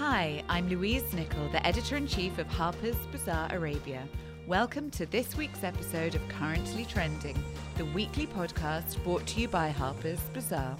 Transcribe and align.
Hi, 0.00 0.42
I'm 0.48 0.66
Louise 0.70 1.12
Nichol, 1.12 1.50
the 1.50 1.64
editor 1.66 1.98
in 1.98 2.06
chief 2.06 2.38
of 2.38 2.46
Harper's 2.46 2.96
Bazaar 3.12 3.54
Arabia. 3.54 4.02
Welcome 4.46 4.90
to 4.92 5.04
this 5.04 5.36
week's 5.36 5.62
episode 5.62 6.14
of 6.14 6.26
Currently 6.26 6.86
Trending, 6.86 7.36
the 7.76 7.84
weekly 7.84 8.26
podcast 8.26 9.04
brought 9.04 9.26
to 9.26 9.42
you 9.42 9.48
by 9.48 9.68
Harper's 9.68 10.22
Bazaar. 10.32 10.74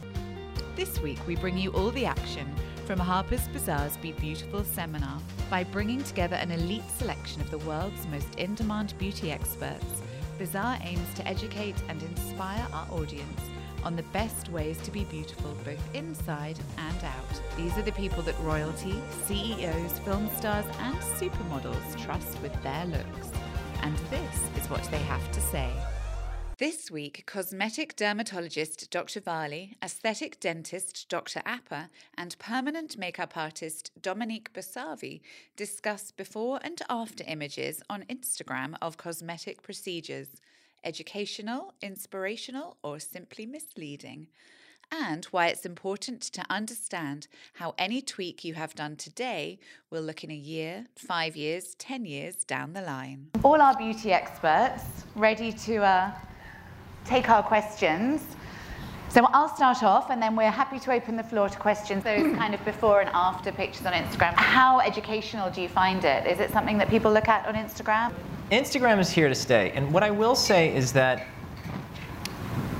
This 0.74 1.00
week, 1.00 1.18
we 1.26 1.36
bring 1.36 1.58
you 1.58 1.70
all 1.72 1.90
the 1.90 2.06
action 2.06 2.50
from 2.86 2.98
Harper's 2.98 3.46
Bazaar's 3.48 3.98
Be 3.98 4.12
Beautiful 4.12 4.64
seminar 4.64 5.20
by 5.50 5.64
bringing 5.64 6.02
together 6.02 6.36
an 6.36 6.50
elite 6.50 6.90
selection 6.96 7.42
of 7.42 7.50
the 7.50 7.58
world's 7.58 8.06
most 8.06 8.36
in 8.36 8.54
demand 8.54 8.94
beauty 8.96 9.30
experts. 9.30 10.00
Bazaar 10.38 10.78
aims 10.82 11.12
to 11.16 11.28
educate 11.28 11.76
and 11.90 12.02
inspire 12.02 12.66
our 12.72 12.86
audience 12.90 13.42
on 13.84 13.96
the 13.96 14.02
best 14.04 14.48
ways 14.50 14.78
to 14.78 14.90
be 14.90 15.04
beautiful 15.04 15.56
both 15.64 15.94
inside 15.94 16.58
and 16.78 17.04
out. 17.04 17.56
These 17.56 17.76
are 17.78 17.82
the 17.82 17.92
people 17.92 18.22
that 18.22 18.38
royalty, 18.40 19.00
CEOs, 19.24 19.98
film 20.00 20.28
stars, 20.36 20.66
and 20.80 20.96
supermodels 20.96 21.96
trust 22.04 22.40
with 22.42 22.62
their 22.62 22.86
looks. 22.86 23.30
And 23.82 23.96
this 24.10 24.62
is 24.62 24.70
what 24.70 24.84
they 24.90 24.98
have 24.98 25.32
to 25.32 25.40
say. 25.40 25.70
This 26.60 26.90
week, 26.90 27.24
cosmetic 27.24 27.96
dermatologist 27.96 28.90
Dr. 28.90 29.20
Varley, 29.20 29.78
aesthetic 29.82 30.38
dentist 30.40 31.08
Dr. 31.08 31.40
Apa, 31.46 31.88
and 32.18 32.38
permanent 32.38 32.98
makeup 32.98 33.34
artist 33.34 33.90
Dominique 34.02 34.52
Bossavy 34.52 35.22
discuss 35.56 36.10
before 36.10 36.60
and 36.62 36.82
after 36.90 37.24
images 37.26 37.82
on 37.88 38.04
Instagram 38.10 38.74
of 38.82 38.98
cosmetic 38.98 39.62
procedures 39.62 40.28
educational, 40.84 41.74
inspirational, 41.82 42.76
or 42.82 42.98
simply 42.98 43.46
misleading, 43.46 44.28
and 44.92 45.24
why 45.26 45.46
it's 45.46 45.64
important 45.64 46.20
to 46.20 46.42
understand 46.50 47.28
how 47.54 47.74
any 47.78 48.02
tweak 48.02 48.44
you 48.44 48.54
have 48.54 48.74
done 48.74 48.96
today 48.96 49.58
will 49.90 50.02
look 50.02 50.24
in 50.24 50.30
a 50.30 50.34
year, 50.34 50.86
five 50.96 51.36
years, 51.36 51.74
10 51.76 52.04
years 52.04 52.44
down 52.44 52.72
the 52.72 52.82
line. 52.82 53.28
All 53.44 53.60
our 53.60 53.76
beauty 53.76 54.12
experts 54.12 54.82
ready 55.14 55.52
to 55.52 55.76
uh, 55.84 56.10
take 57.04 57.28
our 57.28 57.42
questions. 57.42 58.22
So 59.10 59.26
I'll 59.32 59.48
start 59.48 59.82
off 59.82 60.10
and 60.10 60.22
then 60.22 60.36
we're 60.36 60.52
happy 60.52 60.78
to 60.78 60.92
open 60.92 61.16
the 61.16 61.24
floor 61.24 61.48
to 61.48 61.58
questions, 61.58 62.04
those 62.04 62.32
kind 62.36 62.54
of 62.54 62.64
before 62.64 63.00
and 63.00 63.10
after 63.12 63.50
pictures 63.50 63.84
on 63.84 63.92
Instagram. 63.92 64.34
How 64.34 64.78
educational 64.78 65.50
do 65.50 65.60
you 65.60 65.68
find 65.68 66.04
it? 66.04 66.28
Is 66.28 66.38
it 66.38 66.52
something 66.52 66.78
that 66.78 66.88
people 66.88 67.12
look 67.12 67.26
at 67.26 67.44
on 67.44 67.56
Instagram? 67.56 68.14
Instagram 68.52 69.00
is 69.00 69.10
here 69.10 69.28
to 69.28 69.34
stay. 69.34 69.72
And 69.72 69.92
what 69.92 70.04
I 70.04 70.12
will 70.12 70.36
say 70.36 70.72
is 70.72 70.92
that 70.92 71.26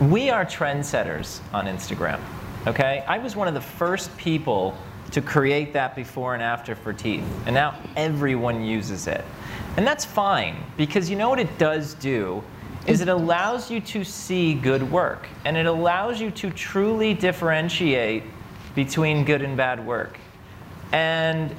we 0.03 0.31
are 0.31 0.45
trendsetters 0.45 1.41
on 1.53 1.67
Instagram. 1.67 2.21
Okay? 2.69 3.05
I 3.09 3.19
was 3.19 3.35
one 3.35 3.49
of 3.49 3.55
the 3.55 3.61
first 3.61 4.17
people 4.17 4.79
to 5.11 5.21
create 5.21 5.73
that 5.73 5.97
before 5.97 6.35
and 6.35 6.43
after 6.45 6.77
for 6.77 6.93
teeth. 6.93 7.25
And 7.47 7.57
now 7.57 7.77
everyone 7.97 8.65
uses 8.65 9.09
it. 9.09 9.25
And 9.77 9.85
that's 9.85 10.05
fine 10.05 10.63
because 10.77 11.11
you 11.11 11.17
know 11.17 11.29
what 11.29 11.41
it 11.41 11.59
does 11.59 11.95
do 11.95 12.45
is 12.87 13.01
it 13.01 13.09
allows 13.09 13.71
you 13.71 13.81
to 13.81 14.05
see 14.05 14.55
good 14.55 14.91
work 14.91 15.29
and 15.45 15.57
it 15.57 15.67
allows 15.67 16.21
you 16.21 16.31
to 16.31 16.51
truly 16.51 17.15
differentiate 17.15 18.25
between 18.75 19.25
good 19.25 19.43
and 19.43 19.57
bad 19.57 19.85
work. 19.85 20.19
And 20.93 21.55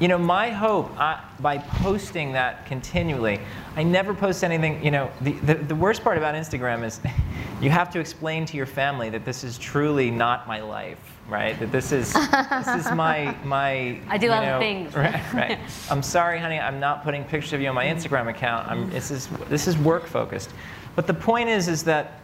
you 0.00 0.08
know, 0.08 0.18
my 0.18 0.50
hope 0.50 0.90
I, 0.98 1.22
by 1.38 1.58
posting 1.58 2.32
that 2.32 2.66
continually, 2.66 3.40
I 3.76 3.84
never 3.84 4.12
post 4.12 4.42
anything, 4.42 4.84
you 4.84 4.90
know, 4.90 5.10
the, 5.20 5.32
the, 5.32 5.54
the, 5.54 5.74
worst 5.74 6.02
part 6.02 6.18
about 6.18 6.34
Instagram 6.34 6.84
is 6.84 7.00
you 7.60 7.70
have 7.70 7.90
to 7.90 8.00
explain 8.00 8.44
to 8.46 8.56
your 8.56 8.66
family 8.66 9.08
that 9.10 9.24
this 9.24 9.44
is 9.44 9.56
truly 9.56 10.10
not 10.10 10.48
my 10.48 10.60
life, 10.60 10.98
right? 11.28 11.58
That 11.60 11.70
this 11.70 11.92
is, 11.92 12.12
this 12.12 12.86
is 12.86 12.92
my, 12.92 13.36
my 13.44 14.00
I 14.08 14.18
do 14.18 14.30
other 14.30 14.46
know, 14.46 14.58
things. 14.58 14.94
Right, 15.04 15.32
right. 15.32 15.58
I'm 15.90 16.02
sorry, 16.02 16.40
honey, 16.40 16.58
I'm 16.58 16.80
not 16.80 17.04
putting 17.04 17.22
pictures 17.24 17.52
of 17.52 17.60
you 17.60 17.68
on 17.68 17.74
my 17.74 17.84
Instagram 17.84 18.28
account. 18.28 18.68
I'm, 18.68 18.90
this, 18.90 19.10
is, 19.12 19.28
this 19.48 19.68
is 19.68 19.78
work 19.78 20.06
focused. 20.06 20.50
But 20.96 21.06
the 21.06 21.14
point 21.14 21.48
is, 21.48 21.68
is 21.68 21.84
that 21.84 22.20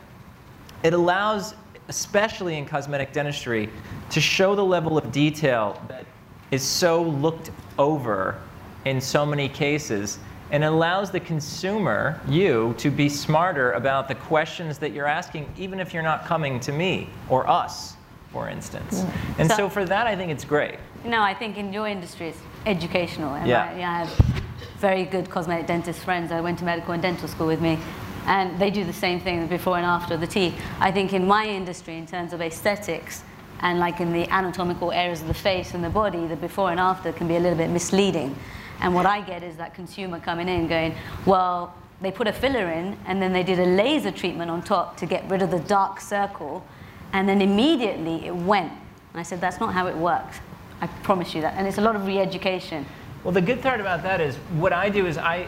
it 0.83 0.93
allows, 0.93 1.55
especially 1.89 2.57
in 2.57 2.67
cosmetic 2.67 3.13
dentistry, 3.13 3.69
to 4.11 4.21
show 4.21 4.57
the 4.57 4.65
level 4.65 4.99
of 4.99 5.13
detail 5.13 5.81
that 5.89 6.05
is 6.51 6.63
so 6.63 7.03
looked 7.03 7.51
over 7.79 8.41
in 8.85 9.01
so 9.01 9.25
many 9.25 9.49
cases 9.49 10.19
and 10.51 10.65
allows 10.65 11.11
the 11.11 11.21
consumer, 11.21 12.21
you, 12.29 12.75
to 12.79 12.91
be 12.91 13.09
smarter 13.09 13.73
about 13.73 14.09
the 14.09 14.15
questions 14.15 14.79
that 14.79 14.93
you're 14.93 15.07
asking, 15.07 15.49
even 15.57 15.79
if 15.79 15.95
you're 15.95 16.03
not 16.03 16.25
coming 16.25 16.59
to 16.61 16.73
me 16.73 17.09
or 17.29 17.49
us, 17.49 17.95
for 18.33 18.49
instance. 18.49 19.03
Mm. 19.03 19.39
And 19.39 19.51
so, 19.51 19.57
so, 19.57 19.69
for 19.69 19.85
that, 19.85 20.07
I 20.07 20.17
think 20.17 20.33
it's 20.33 20.45
great. 20.45 20.79
No, 21.05 21.23
I 21.23 21.35
think 21.35 21.57
in 21.57 21.73
your 21.73 21.87
industry, 21.87 22.29
it's 22.29 22.39
educational. 22.67 23.35
And 23.35 23.47
yeah. 23.47 23.71
I, 23.71 23.79
yeah, 23.79 23.91
I 23.91 24.05
have 24.05 24.43
very 24.79 25.05
good 25.05 25.31
cosmetic 25.31 25.67
dentist 25.67 26.01
friends 26.01 26.31
that 26.31 26.43
went 26.43 26.59
to 26.59 26.65
medical 26.65 26.93
and 26.93 27.03
dental 27.03 27.29
school 27.29 27.47
with 27.47 27.61
me. 27.61 27.79
And 28.27 28.59
they 28.59 28.71
do 28.71 28.85
the 28.85 28.93
same 28.93 29.21
thing 29.21 29.47
before 29.47 29.77
and 29.77 29.87
after 29.87 30.17
the 30.17 30.27
teeth. 30.27 30.55
I 30.81 30.91
think 30.91 31.13
in 31.13 31.27
my 31.27 31.47
industry, 31.47 31.97
in 31.97 32.07
terms 32.07 32.33
of 32.33 32.41
aesthetics, 32.41 33.23
and 33.61 33.79
like 33.79 34.01
in 34.01 34.13
the 34.13 34.29
anatomical 34.31 34.91
areas 34.93 35.21
of 35.21 35.29
the 35.29 35.35
face 35.35 35.75
and 35.75 35.85
the 35.85 35.91
body, 35.91 36.27
the 36.27 36.37
before 36.37 36.71
and 36.71 36.81
after 36.81 37.13
can 37.13 37.29
be 37.29 37.37
a 37.37 37.41
little 37.41 37.59
bit 37.59 37.71
misleading. 37.71 38.37
And 38.81 38.95
what 38.95 39.07
I 39.07 39.21
get 39.21 39.43
is 39.43 39.57
that 39.57 39.75
consumer 39.75 40.19
coming 40.19 40.49
in 40.49 40.67
going, 40.67 40.95
well, 41.27 41.75
they 42.01 42.11
put 42.11 42.27
a 42.27 42.33
filler 42.33 42.71
in 42.71 42.97
and 43.07 43.21
then 43.21 43.33
they 43.33 43.43
did 43.43 43.59
a 43.59 43.67
laser 43.67 44.11
treatment 44.11 44.51
on 44.51 44.63
top 44.63 44.97
to 44.99 45.07
get 45.07 45.29
rid 45.29 45.43
of 45.43 45.51
the 45.51 45.61
dark 45.61 46.01
circle 46.01 46.65
and 47.13 47.29
then 47.29 47.43
immediately 47.43 48.27
it 48.27 48.35
went. 48.35 48.73
And 49.13 49.21
I 49.21 49.23
said, 49.23 49.41
that's 49.41 49.61
not 49.61 49.75
how 49.75 49.87
it 49.87 49.97
works. 49.97 50.39
I 50.81 50.87
promise 50.87 51.35
you 51.35 51.43
that. 51.43 51.55
And 51.59 51.67
it's 51.67 51.79
a 51.79 51.83
lot 51.83 51.97
of 51.97 52.07
re-education. 52.07 52.87
Well, 53.23 53.33
the 53.33 53.43
good 53.43 53.61
part 53.61 53.81
about 53.81 54.03
that 54.05 54.23
is 54.23 54.37
what 54.57 54.73
I 54.73 54.89
do 54.89 55.07
is 55.07 55.19
I, 55.19 55.47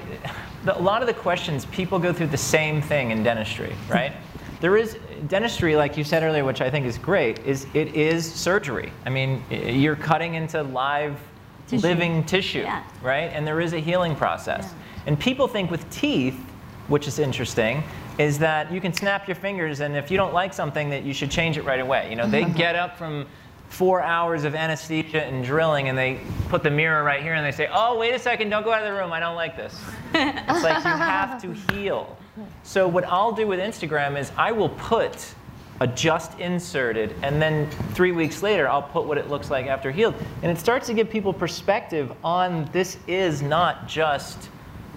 the, 0.65 0.79
a 0.79 0.81
lot 0.81 1.01
of 1.01 1.09
the 1.09 1.15
questions, 1.15 1.65
people 1.67 1.99
go 1.99 2.13
through 2.13 2.27
the 2.27 2.37
same 2.37 2.83
thing 2.83 3.13
in 3.13 3.23
dentistry, 3.23 3.75
right? 3.89 4.13
there 4.63 4.77
is 4.77 4.97
dentistry, 5.29 5.77
like 5.77 5.97
you 5.97 6.05
said 6.05 6.23
earlier, 6.23 6.45
which 6.45 6.61
I 6.61 6.71
think 6.71 6.87
is 6.87 6.99
great, 6.99 7.39
is 7.41 7.67
it 7.75 7.95
is 7.95 8.31
surgery. 8.31 8.93
I 9.07 9.11
mean, 9.11 9.43
you're 9.51 9.97
cutting 9.97 10.35
into 10.35 10.63
live, 10.63 11.19
tissue. 11.67 11.83
living 11.83 12.25
tissue, 12.25 12.61
yeah. 12.61 12.85
right? 13.03 13.31
And 13.33 13.47
there 13.47 13.61
is 13.61 13.73
a 13.73 13.79
healing 13.79 14.17
process. 14.17 14.65
Yeah. 14.65 15.07
And 15.07 15.19
people 15.19 15.49
think 15.49 15.71
with 15.71 15.89
teeth, 15.91 16.39
which 16.89 17.07
is 17.07 17.19
interesting, 17.19 17.83
is 18.19 18.39
that 18.39 18.71
you 18.73 18.81
can 18.81 18.93
snap 18.93 19.27
your 19.27 19.35
fingers, 19.35 19.81
and 19.81 19.97
if 19.97 20.11
you 20.11 20.17
don't 20.17 20.35
like 20.35 20.53
something, 20.53 20.91
that 20.91 21.03
you 21.03 21.15
should 21.15 21.31
change 21.31 21.57
it 21.57 21.63
right 21.63 21.81
away. 21.81 22.09
You 22.11 22.17
know, 22.17 22.29
they 22.29 22.45
get 22.57 22.77
up 22.77 22.99
from 22.99 23.27
four 23.73 24.03
hours 24.03 24.45
of 24.45 24.55
anesthesia 24.55 25.25
and 25.25 25.43
drilling, 25.43 25.89
and 25.89 25.97
they 25.97 26.21
put 26.51 26.63
the 26.63 26.71
mirror 26.71 27.03
right 27.03 27.23
here, 27.23 27.33
and 27.33 27.45
they 27.45 27.53
say, 27.53 27.71
"Oh, 27.73 27.97
wait 27.99 28.15
a 28.15 28.19
second, 28.19 28.51
don't 28.51 28.65
go 28.65 28.73
out 28.73 28.83
of 28.83 28.93
the 28.93 29.01
room. 29.01 29.13
I 29.13 29.19
don't 29.19 29.35
like 29.35 29.57
this." 29.57 29.75
it's 30.15 30.63
like 30.63 30.85
you 30.85 30.91
have 30.91 31.41
to 31.41 31.53
heal. 31.73 32.17
So 32.65 32.87
what 32.87 33.05
I'll 33.05 33.33
do 33.33 33.47
with 33.47 33.61
Instagram 33.61 34.19
is 34.19 34.31
I 34.37 34.53
will 34.53 34.69
put 34.69 35.35
a 35.81 35.87
just 35.87 36.39
inserted, 36.39 37.15
and 37.23 37.41
then 37.41 37.69
three 37.95 38.13
weeks 38.13 38.43
later, 38.43 38.69
I'll 38.69 38.83
put 38.83 39.07
what 39.07 39.17
it 39.17 39.29
looks 39.31 39.51
like 39.51 39.67
after 39.67 39.91
healed. 39.91 40.15
And 40.43 40.53
it 40.53 40.61
starts 40.61 40.87
to 40.89 40.95
give 40.95 41.09
people 41.09 41.33
perspective 41.33 42.13
on 42.23 42.69
this 42.73 42.99
is 43.07 43.41
not 43.41 43.89
just 43.89 44.51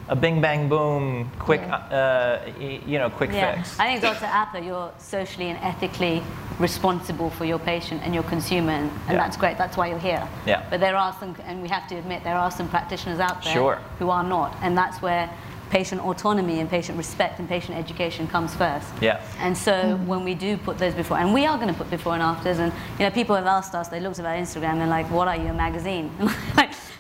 a 0.08 0.16
bing 0.16 0.40
bang 0.42 0.70
boom 0.70 1.32
quick 1.40 1.62
yeah. 1.62 1.76
uh, 1.76 2.52
you 2.60 2.98
know 3.00 3.10
quick 3.10 3.32
yeah. 3.32 3.56
fix 3.56 3.80
i 3.80 3.88
think 3.88 4.02
dr 4.02 4.26
apa 4.26 4.62
you're 4.62 4.92
socially 5.00 5.50
and 5.50 5.60
ethically 5.64 6.22
responsible 6.60 7.30
for 7.32 7.46
your 7.46 7.60
patient 7.60 8.02
and 8.04 8.14
your 8.14 8.24
consumer 8.24 8.72
and, 8.72 8.90
and 8.90 9.12
yeah. 9.12 9.18
that's 9.18 9.36
great 9.36 9.58
that's 9.58 9.78
why 9.78 9.88
you're 9.88 10.00
here 10.00 10.28
yeah. 10.46 10.64
but 10.70 10.80
there 10.80 10.96
are 10.96 11.16
some 11.20 11.36
and 11.46 11.62
we 11.62 11.68
have 11.68 11.88
to 11.88 11.96
admit 11.96 12.24
there 12.24 12.38
are 12.38 12.52
some 12.52 12.70
practitioners 12.70 13.20
out 13.20 13.44
there 13.44 13.54
sure. 13.54 13.76
who 14.00 14.10
are 14.10 14.24
not 14.24 14.56
and 14.62 14.78
that's 14.78 15.02
where 15.02 15.30
patient 15.70 16.02
autonomy 16.02 16.60
and 16.60 16.70
patient 16.70 16.98
respect 16.98 17.40
and 17.40 17.50
patient 17.50 17.78
education 17.78 18.28
comes 18.28 18.54
first. 18.56 18.88
Yeah. 19.02 19.22
And 19.40 19.58
so 19.58 19.74
mm. 19.74 20.06
when 20.06 20.24
we 20.24 20.36
do 20.36 20.58
put 20.58 20.78
those 20.78 20.94
before, 20.94 21.18
and 21.18 21.34
we 21.34 21.46
are 21.46 21.58
going 21.58 21.70
to 21.70 21.74
put 21.74 21.90
before 21.90 22.14
and 22.14 22.22
afters, 22.22 22.60
and 22.60 22.72
you 23.00 23.06
know, 23.06 23.12
people 23.12 23.36
have 23.36 23.46
asked 23.46 23.76
us, 23.76 23.88
they 23.88 24.00
looked 24.00 24.20
at 24.20 24.26
our 24.26 24.36
Instagram, 24.36 24.78
they're 24.78 24.88
like, 24.88 25.10
what 25.10 25.28
are 25.28 25.36
you, 25.36 25.48
a 25.48 25.54
magazine? 25.54 26.12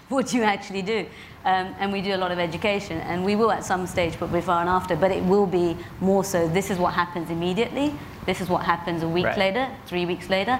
like, 0.05 0.09
what 0.11 0.27
do 0.27 0.37
you 0.37 0.43
actually 0.43 0.81
do? 0.81 1.05
Um, 1.45 1.75
and 1.79 1.91
we 1.91 2.01
do 2.01 2.15
a 2.15 2.17
lot 2.17 2.31
of 2.31 2.39
education, 2.39 2.99
and 3.01 3.23
we 3.23 3.35
will 3.35 3.51
at 3.51 3.63
some 3.63 3.85
stage 3.85 4.15
put 4.15 4.31
before 4.31 4.55
and 4.55 4.69
after, 4.69 4.95
but 4.95 5.11
it 5.11 5.23
will 5.23 5.45
be 5.45 5.77
more 6.01 6.23
so, 6.23 6.47
this 6.47 6.71
is 6.71 6.79
what 6.79 6.93
happens 6.93 7.29
immediately, 7.29 7.93
this 8.25 8.41
is 8.41 8.49
what 8.49 8.63
happens 8.63 9.03
a 9.03 9.07
week 9.07 9.25
right. 9.25 9.37
later, 9.37 9.69
three 9.85 10.07
weeks 10.07 10.29
later, 10.29 10.59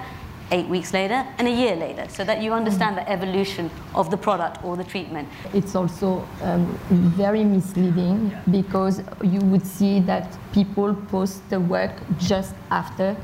eight 0.52 0.66
weeks 0.68 0.92
later 0.92 1.26
and 1.38 1.48
a 1.48 1.50
year 1.50 1.74
later 1.74 2.06
so 2.08 2.22
that 2.22 2.40
you 2.40 2.52
understand 2.52 2.96
the 2.96 3.08
evolution 3.10 3.70
of 3.94 4.10
the 4.10 4.16
product 4.16 4.62
or 4.64 4.76
the 4.76 4.84
treatment. 4.84 5.28
It's 5.52 5.74
also 5.74 6.26
um, 6.42 6.66
very 7.16 7.42
misleading 7.42 8.32
because 8.50 9.02
you 9.22 9.40
would 9.40 9.66
see 9.66 10.00
that 10.00 10.38
people 10.52 10.94
post 10.94 11.48
the 11.50 11.58
work 11.58 11.92
just 12.18 12.54
after 12.70 13.16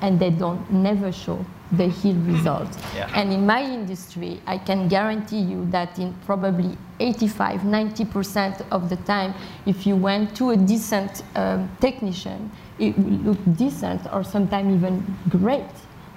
and 0.00 0.18
they 0.18 0.30
don't 0.30 0.68
never 0.72 1.12
show 1.12 1.44
the 1.76 1.88
heal 1.88 2.16
result. 2.16 2.68
Yeah. 2.94 3.10
And 3.14 3.32
in 3.32 3.46
my 3.46 3.62
industry, 3.62 4.40
I 4.46 4.58
can 4.58 4.88
guarantee 4.88 5.40
you 5.40 5.66
that 5.70 5.98
in 5.98 6.14
probably 6.26 6.76
85, 7.00 7.60
90% 7.60 8.66
of 8.70 8.88
the 8.88 8.96
time, 8.96 9.34
if 9.66 9.86
you 9.86 9.96
went 9.96 10.36
to 10.36 10.50
a 10.50 10.56
decent 10.56 11.22
um, 11.34 11.70
technician, 11.80 12.50
it 12.78 12.96
will 12.98 13.32
look 13.32 13.38
decent 13.56 14.02
or 14.12 14.24
sometimes 14.24 14.74
even 14.74 15.16
great 15.28 15.70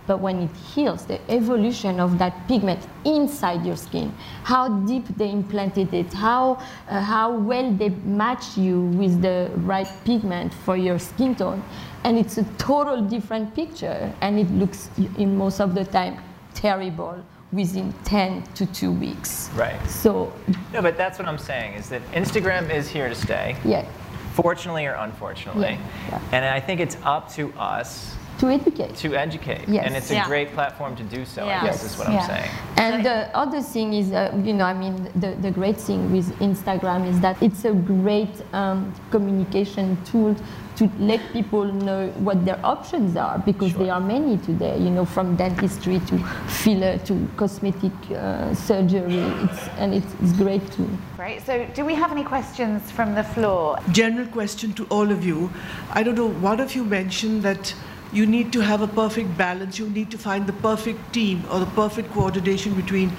but 0.07 0.21
when 0.21 0.39
it 0.39 0.55
heals, 0.73 1.05
the 1.05 1.19
evolution 1.29 1.99
of 1.99 2.17
that 2.17 2.47
pigment 2.47 2.79
inside 3.03 3.65
your 3.65 3.75
skin, 3.75 4.13
how 4.43 4.69
deep 4.69 5.05
they 5.17 5.29
implanted 5.29 5.93
it, 5.93 6.11
how, 6.13 6.63
uh, 6.89 7.01
how 7.01 7.37
well 7.37 7.69
they 7.73 7.89
match 7.89 8.57
you 8.57 8.81
with 8.81 9.21
the 9.21 9.51
right 9.57 9.91
pigment 10.05 10.53
for 10.53 10.77
your 10.77 10.97
skin 10.97 11.35
tone. 11.35 11.61
And 12.03 12.17
it's 12.17 12.37
a 12.37 12.43
total 12.57 13.01
different 13.01 13.53
picture, 13.53 14.13
and 14.21 14.39
it 14.39 14.49
looks, 14.51 14.89
in 15.17 15.37
most 15.37 15.59
of 15.59 15.75
the 15.75 15.83
time, 15.83 16.19
terrible 16.53 17.23
within 17.51 17.93
10 18.03 18.43
to 18.55 18.65
2 18.65 18.91
weeks. 18.91 19.49
Right. 19.55 19.79
So, 19.89 20.33
no, 20.73 20.81
but 20.81 20.97
that's 20.97 21.17
what 21.17 21.27
I'm 21.27 21.37
saying 21.37 21.73
is 21.73 21.89
that 21.89 22.01
Instagram 22.11 22.69
is 22.69 22.89
here 22.89 23.07
to 23.09 23.15
stay. 23.15 23.55
Yeah. 23.63 23.85
Fortunately 24.33 24.85
or 24.85 24.93
unfortunately. 24.93 25.79
Yeah, 26.09 26.09
yeah. 26.09 26.21
And 26.31 26.45
I 26.45 26.59
think 26.59 26.79
it's 26.79 26.97
up 27.03 27.31
to 27.33 27.51
us 27.53 28.15
to 28.39 28.47
educate. 28.49 28.95
To 28.97 29.15
educate. 29.15 29.67
Yes. 29.67 29.85
And 29.85 29.95
it's 29.95 30.11
a 30.11 30.15
Yeah. 30.15 30.27
great 30.27 30.53
platform 30.53 30.95
to 30.95 31.03
do 31.03 31.25
so, 31.25 31.45
Yeah. 31.45 31.61
I 31.61 31.65
guess 31.65 31.81
Yes. 31.83 31.91
is 31.91 31.97
what 31.97 32.07
I'm 32.09 32.21
saying. 32.27 32.49
And 32.77 33.03
the 33.05 33.35
other 33.35 33.61
thing 33.61 33.93
is, 33.93 34.11
uh, 34.11 34.31
you 34.43 34.53
know, 34.53 34.65
I 34.65 34.73
mean, 34.73 35.09
the, 35.15 35.35
the 35.41 35.51
great 35.51 35.77
thing 35.77 36.11
with 36.11 36.27
Instagram 36.39 37.07
is 37.07 37.19
that 37.21 37.35
it's 37.41 37.65
a 37.65 37.73
great 37.73 38.35
um, 38.53 38.93
communication 39.11 39.97
tool 40.05 40.35
to 40.75 40.87
let 40.99 41.19
people 41.33 41.65
know 41.65 42.09
what 42.19 42.45
their 42.45 42.59
options 42.63 43.17
are 43.17 43.39
because 43.39 43.71
Sure. 43.71 43.85
there 43.85 43.93
are 43.93 43.99
many 43.99 44.37
today, 44.37 44.77
you 44.77 44.91
know, 44.91 45.05
from 45.05 45.35
dentistry 45.35 45.99
to 46.09 46.17
filler 46.47 46.99
to 46.99 47.13
cosmetic 47.35 47.91
uh, 48.11 48.53
surgery. 48.53 49.23
It's, 49.45 49.67
and 49.79 49.93
it's, 49.95 50.13
it's 50.21 50.33
great 50.33 50.71
too. 50.71 50.87
Great. 51.15 51.43
So, 51.43 51.65
do 51.73 51.83
we 51.83 51.95
have 51.95 52.11
any 52.11 52.23
questions 52.23 52.91
from 52.91 53.15
the 53.15 53.23
floor? 53.23 53.79
general 53.91 54.27
question 54.27 54.71
to 54.73 54.85
all 54.91 55.09
of 55.11 55.25
you. 55.25 55.49
I 55.93 56.03
don't 56.03 56.15
know, 56.15 56.29
one 56.29 56.59
of 56.59 56.75
you 56.75 56.83
mentioned 56.83 57.41
that 57.41 57.73
you 58.13 58.25
need 58.25 58.53
to 58.53 58.61
have 58.61 58.81
a 58.81 58.87
perfect 58.87 59.37
balance, 59.37 59.77
you 59.77 59.89
need 59.89 60.11
to 60.11 60.17
find 60.17 60.47
the 60.47 60.53
perfect 60.53 61.13
team 61.13 61.43
or 61.51 61.59
the 61.59 61.65
perfect 61.67 62.11
coordination 62.11 62.73
between 62.73 63.11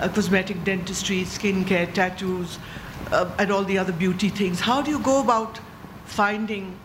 uh, 0.00 0.08
cosmetic 0.08 0.62
dentistry, 0.64 1.22
skincare, 1.22 1.92
tattoos, 1.92 2.58
uh, 3.12 3.30
and 3.38 3.52
all 3.52 3.64
the 3.64 3.78
other 3.78 3.92
beauty 3.92 4.28
things. 4.28 4.60
How 4.60 4.82
do 4.82 4.90
you 4.90 4.98
go 4.98 5.20
about 5.20 5.60
finding, 6.06 6.76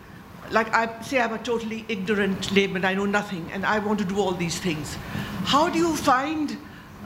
like, 0.50 0.72
I 0.72 1.02
say 1.02 1.20
I'm 1.20 1.32
a 1.32 1.38
totally 1.38 1.84
ignorant 1.88 2.52
layman, 2.52 2.84
I 2.84 2.94
know 2.94 3.06
nothing, 3.06 3.50
and 3.52 3.66
I 3.66 3.78
want 3.78 3.98
to 3.98 4.04
do 4.04 4.18
all 4.20 4.32
these 4.32 4.58
things. 4.58 4.96
How 5.44 5.68
do 5.68 5.78
you 5.78 5.96
find 5.96 6.56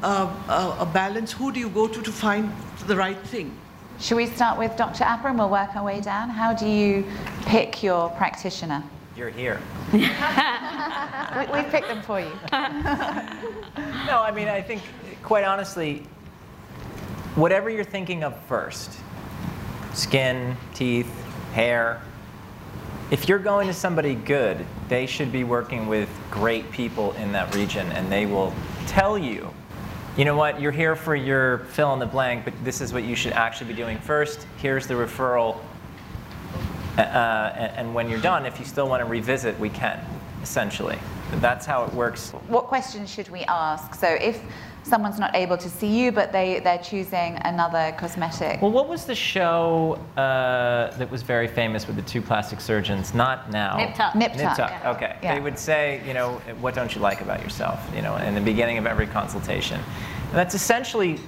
uh, 0.03 0.77
a, 0.81 0.87
balance? 0.87 1.33
Who 1.33 1.53
do 1.53 1.61
you 1.61 1.69
go 1.69 1.89
to 1.89 2.03
to 2.03 2.13
find 2.13 2.53
the 2.87 2.97
right 2.97 3.19
thing? 3.19 3.57
Should 4.01 4.17
we 4.17 4.27
start 4.27 4.59
with 4.59 4.77
Dr. 4.77 5.05
Apa 5.05 5.29
and 5.29 5.39
we'll 5.39 5.49
work 5.49 5.77
our 5.77 5.85
way 5.85 6.01
down? 6.01 6.29
How 6.29 6.53
do 6.53 6.67
you 6.67 7.05
pick 7.47 7.83
your 7.83 8.11
practitioner? 8.11 8.83
You're 9.17 9.31
here. 9.31 9.61
We, 11.33 11.47
we've 11.47 11.71
picked 11.71 11.89
them 11.89 12.03
for 12.03 12.21
you. 12.21 12.31
No, 14.07 14.21
I 14.21 14.31
mean, 14.35 14.49
I 14.49 14.61
think, 14.61 14.83
quite 15.23 15.45
honestly, 15.45 16.07
whatever 17.37 17.71
you're 17.71 17.85
thinking 17.85 18.23
of 18.23 18.39
first 18.45 18.99
skin, 19.95 20.57
teeth, 20.75 21.11
hair 21.53 22.03
if 23.13 23.29
you're 23.29 23.39
going 23.39 23.69
to 23.69 23.75
somebody 23.75 24.15
good, 24.15 24.65
they 24.89 25.05
should 25.05 25.31
be 25.31 25.45
working 25.45 25.87
with 25.87 26.09
great 26.31 26.71
people 26.71 27.13
in 27.13 27.31
that 27.33 27.55
region 27.55 27.93
and 27.93 28.11
they 28.11 28.25
will 28.25 28.55
tell 28.87 29.19
you, 29.19 29.53
you 30.17 30.25
know 30.25 30.35
what, 30.35 30.59
you're 30.59 30.73
here 30.73 30.97
for 30.97 31.15
your 31.15 31.59
fill 31.59 31.93
in 31.93 31.99
the 31.99 32.07
blank, 32.07 32.47
but 32.47 32.55
this 32.65 32.81
is 32.81 32.91
what 32.91 33.05
you 33.05 33.15
should 33.15 33.35
actually 33.35 33.67
be 33.67 33.75
doing 33.75 33.99
first. 33.99 34.47
Here's 34.57 34.87
the 34.87 34.95
referral. 34.95 35.59
Uh, 36.99 37.53
and, 37.57 37.77
and 37.77 37.95
when 37.95 38.09
you're 38.09 38.21
done, 38.21 38.45
if 38.47 38.59
you 38.59 38.65
still 38.65 38.89
want 38.89 39.01
to 39.01 39.07
revisit, 39.07 39.59
we 39.59 39.71
can, 39.71 39.99
essentially. 40.43 40.99
That's 41.37 41.65
how 41.65 41.85
it 41.85 41.95
works. 41.95 42.31
What 42.49 42.67
questions 42.67 43.11
should 43.11 43.31
we 43.31 43.45
ask? 43.45 43.95
So, 43.95 44.07
if 44.07 44.43
someone's 44.83 45.19
not 45.19 45.35
able 45.35 45.57
to 45.57 45.71
see 45.71 45.87
you, 45.87 46.13
but 46.13 46.33
they, 46.33 46.61
they're 46.61 46.79
choosing 46.79 47.39
another 47.45 47.95
cosmetic. 47.97 48.61
Well, 48.61 48.73
what 48.73 48.89
was 48.89 49.05
the 49.05 49.15
show 49.15 49.99
uh, 50.17 50.95
that 50.97 51.11
was 51.11 51.23
very 51.23 51.49
famous 51.49 51.87
with 51.87 51.97
the 51.97 52.03
two 52.03 52.21
plastic 52.21 52.61
surgeons? 52.61 53.15
Not 53.15 53.51
now. 53.51 53.77
Nip 53.77 53.95
tuck. 53.95 54.15
Nip 54.15 54.35
Nip 54.35 54.55
tuck. 54.55 54.57
tuck. 54.57 54.97
Okay. 54.97 55.17
Yeah. 55.23 55.35
They 55.35 55.41
would 55.41 55.59
say, 55.59 56.03
you 56.07 56.15
know, 56.15 56.35
what 56.61 56.75
don't 56.75 56.95
you 56.95 57.01
like 57.01 57.21
about 57.21 57.43
yourself? 57.43 57.81
You 57.95 58.03
know, 58.03 58.17
in 58.17 58.35
the 58.35 58.41
beginning 58.41 58.77
of 58.77 58.87
every 58.87 59.07
consultation. 59.07 59.81
And 60.29 60.35
that's 60.35 60.55
essentially 60.55 61.19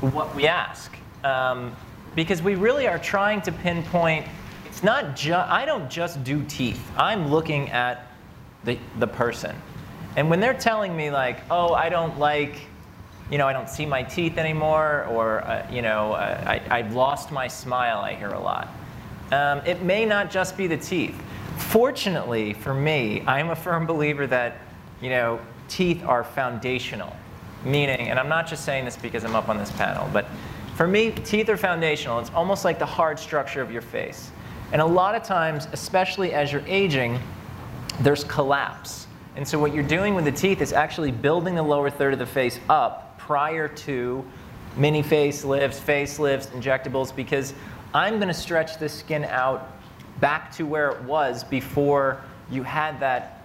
what 0.00 0.34
we 0.34 0.46
ask, 0.46 0.96
um, 1.22 1.76
because 2.14 2.42
we 2.42 2.54
really 2.54 2.88
are 2.88 2.98
trying 2.98 3.42
to 3.42 3.52
pinpoint. 3.52 4.26
It's 4.76 4.84
not 4.84 5.16
just. 5.16 5.48
I 5.48 5.64
don't 5.64 5.88
just 5.88 6.22
do 6.22 6.44
teeth. 6.44 6.86
I'm 6.98 7.30
looking 7.30 7.70
at 7.70 8.08
the 8.64 8.78
the 8.98 9.06
person, 9.06 9.56
and 10.16 10.28
when 10.28 10.38
they're 10.38 10.52
telling 10.52 10.94
me 10.94 11.10
like, 11.10 11.38
oh, 11.50 11.72
I 11.72 11.88
don't 11.88 12.18
like 12.18 12.60
you 13.30 13.38
know, 13.38 13.48
I 13.48 13.54
don't 13.54 13.70
see 13.70 13.86
my 13.86 14.02
teeth 14.02 14.38
anymore, 14.38 15.06
or, 15.10 15.40
uh, 15.40 15.66
you 15.70 15.82
know, 15.82 16.12
uh, 16.12 16.44
I, 16.46 16.78
I've 16.78 16.94
lost 16.94 17.32
my 17.32 17.48
smile, 17.48 17.98
I 17.98 18.14
hear 18.14 18.28
a 18.28 18.38
lot. 18.38 18.68
Um, 19.32 19.58
it 19.66 19.82
may 19.82 20.04
not 20.04 20.30
just 20.30 20.56
be 20.56 20.66
the 20.66 20.76
teeth. 20.76 21.20
Fortunately 21.56 22.52
for 22.52 22.72
me, 22.72 23.22
I'm 23.26 23.50
a 23.50 23.56
firm 23.56 23.86
believer 23.86 24.26
that, 24.28 24.58
you 25.00 25.10
know, 25.10 25.40
teeth 25.68 26.04
are 26.04 26.22
foundational. 26.22 27.16
Meaning, 27.64 28.10
and 28.10 28.18
I'm 28.18 28.28
not 28.28 28.46
just 28.46 28.64
saying 28.64 28.84
this 28.84 28.96
because 28.96 29.24
I'm 29.24 29.34
up 29.34 29.48
on 29.48 29.58
this 29.58 29.72
panel, 29.72 30.08
but 30.12 30.26
for 30.76 30.86
me, 30.86 31.10
teeth 31.10 31.48
are 31.48 31.56
foundational. 31.56 32.20
It's 32.20 32.30
almost 32.30 32.64
like 32.64 32.78
the 32.78 32.86
hard 32.86 33.18
structure 33.18 33.60
of 33.62 33.72
your 33.72 33.82
face. 33.82 34.30
And 34.72 34.82
a 34.82 34.86
lot 34.86 35.14
of 35.14 35.22
times, 35.22 35.68
especially 35.72 36.32
as 36.32 36.52
you're 36.52 36.64
aging, 36.66 37.20
there's 38.00 38.24
collapse. 38.24 39.06
And 39.36 39.46
so 39.46 39.58
what 39.58 39.74
you're 39.74 39.84
doing 39.84 40.14
with 40.14 40.24
the 40.24 40.32
teeth 40.32 40.60
is 40.60 40.72
actually 40.72 41.12
building 41.12 41.54
the 41.54 41.62
lower 41.62 41.90
third 41.90 42.12
of 42.12 42.18
the 42.18 42.26
face 42.26 42.58
up 42.68 43.18
prior 43.18 43.68
to 43.68 44.24
mini 44.76 45.02
facelifts, 45.02 45.80
facelifts, 45.80 46.48
injectables, 46.48 47.14
because 47.14 47.54
I'm 47.94 48.16
going 48.16 48.28
to 48.28 48.34
stretch 48.34 48.78
the 48.78 48.88
skin 48.88 49.24
out 49.24 49.70
back 50.20 50.52
to 50.52 50.64
where 50.64 50.90
it 50.90 51.02
was 51.02 51.44
before 51.44 52.22
you 52.50 52.62
had 52.62 52.98
that 53.00 53.44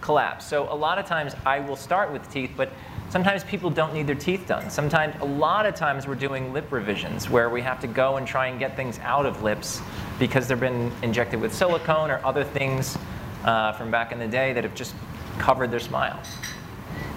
collapse. 0.00 0.46
So 0.46 0.72
a 0.72 0.74
lot 0.74 0.98
of 0.98 1.06
times 1.06 1.34
I 1.46 1.60
will 1.60 1.76
start 1.76 2.12
with 2.12 2.30
teeth, 2.30 2.52
but 2.56 2.70
sometimes 3.12 3.44
people 3.44 3.68
don't 3.68 3.92
need 3.92 4.06
their 4.06 4.14
teeth 4.14 4.46
done. 4.46 4.70
Sometimes, 4.70 5.14
a 5.20 5.24
lot 5.26 5.66
of 5.66 5.74
times 5.74 6.06
we're 6.06 6.14
doing 6.14 6.50
lip 6.54 6.72
revisions 6.72 7.28
where 7.28 7.50
we 7.50 7.60
have 7.60 7.78
to 7.80 7.86
go 7.86 8.16
and 8.16 8.26
try 8.26 8.46
and 8.46 8.58
get 8.58 8.74
things 8.74 8.98
out 9.00 9.26
of 9.26 9.42
lips 9.42 9.82
because 10.18 10.48
they've 10.48 10.58
been 10.58 10.90
injected 11.02 11.38
with 11.38 11.52
silicone 11.54 12.10
or 12.10 12.24
other 12.24 12.42
things 12.42 12.96
uh, 13.44 13.72
from 13.72 13.90
back 13.90 14.12
in 14.12 14.18
the 14.18 14.26
day 14.26 14.54
that 14.54 14.64
have 14.64 14.74
just 14.74 14.94
covered 15.38 15.70
their 15.70 15.78
smile. 15.78 16.18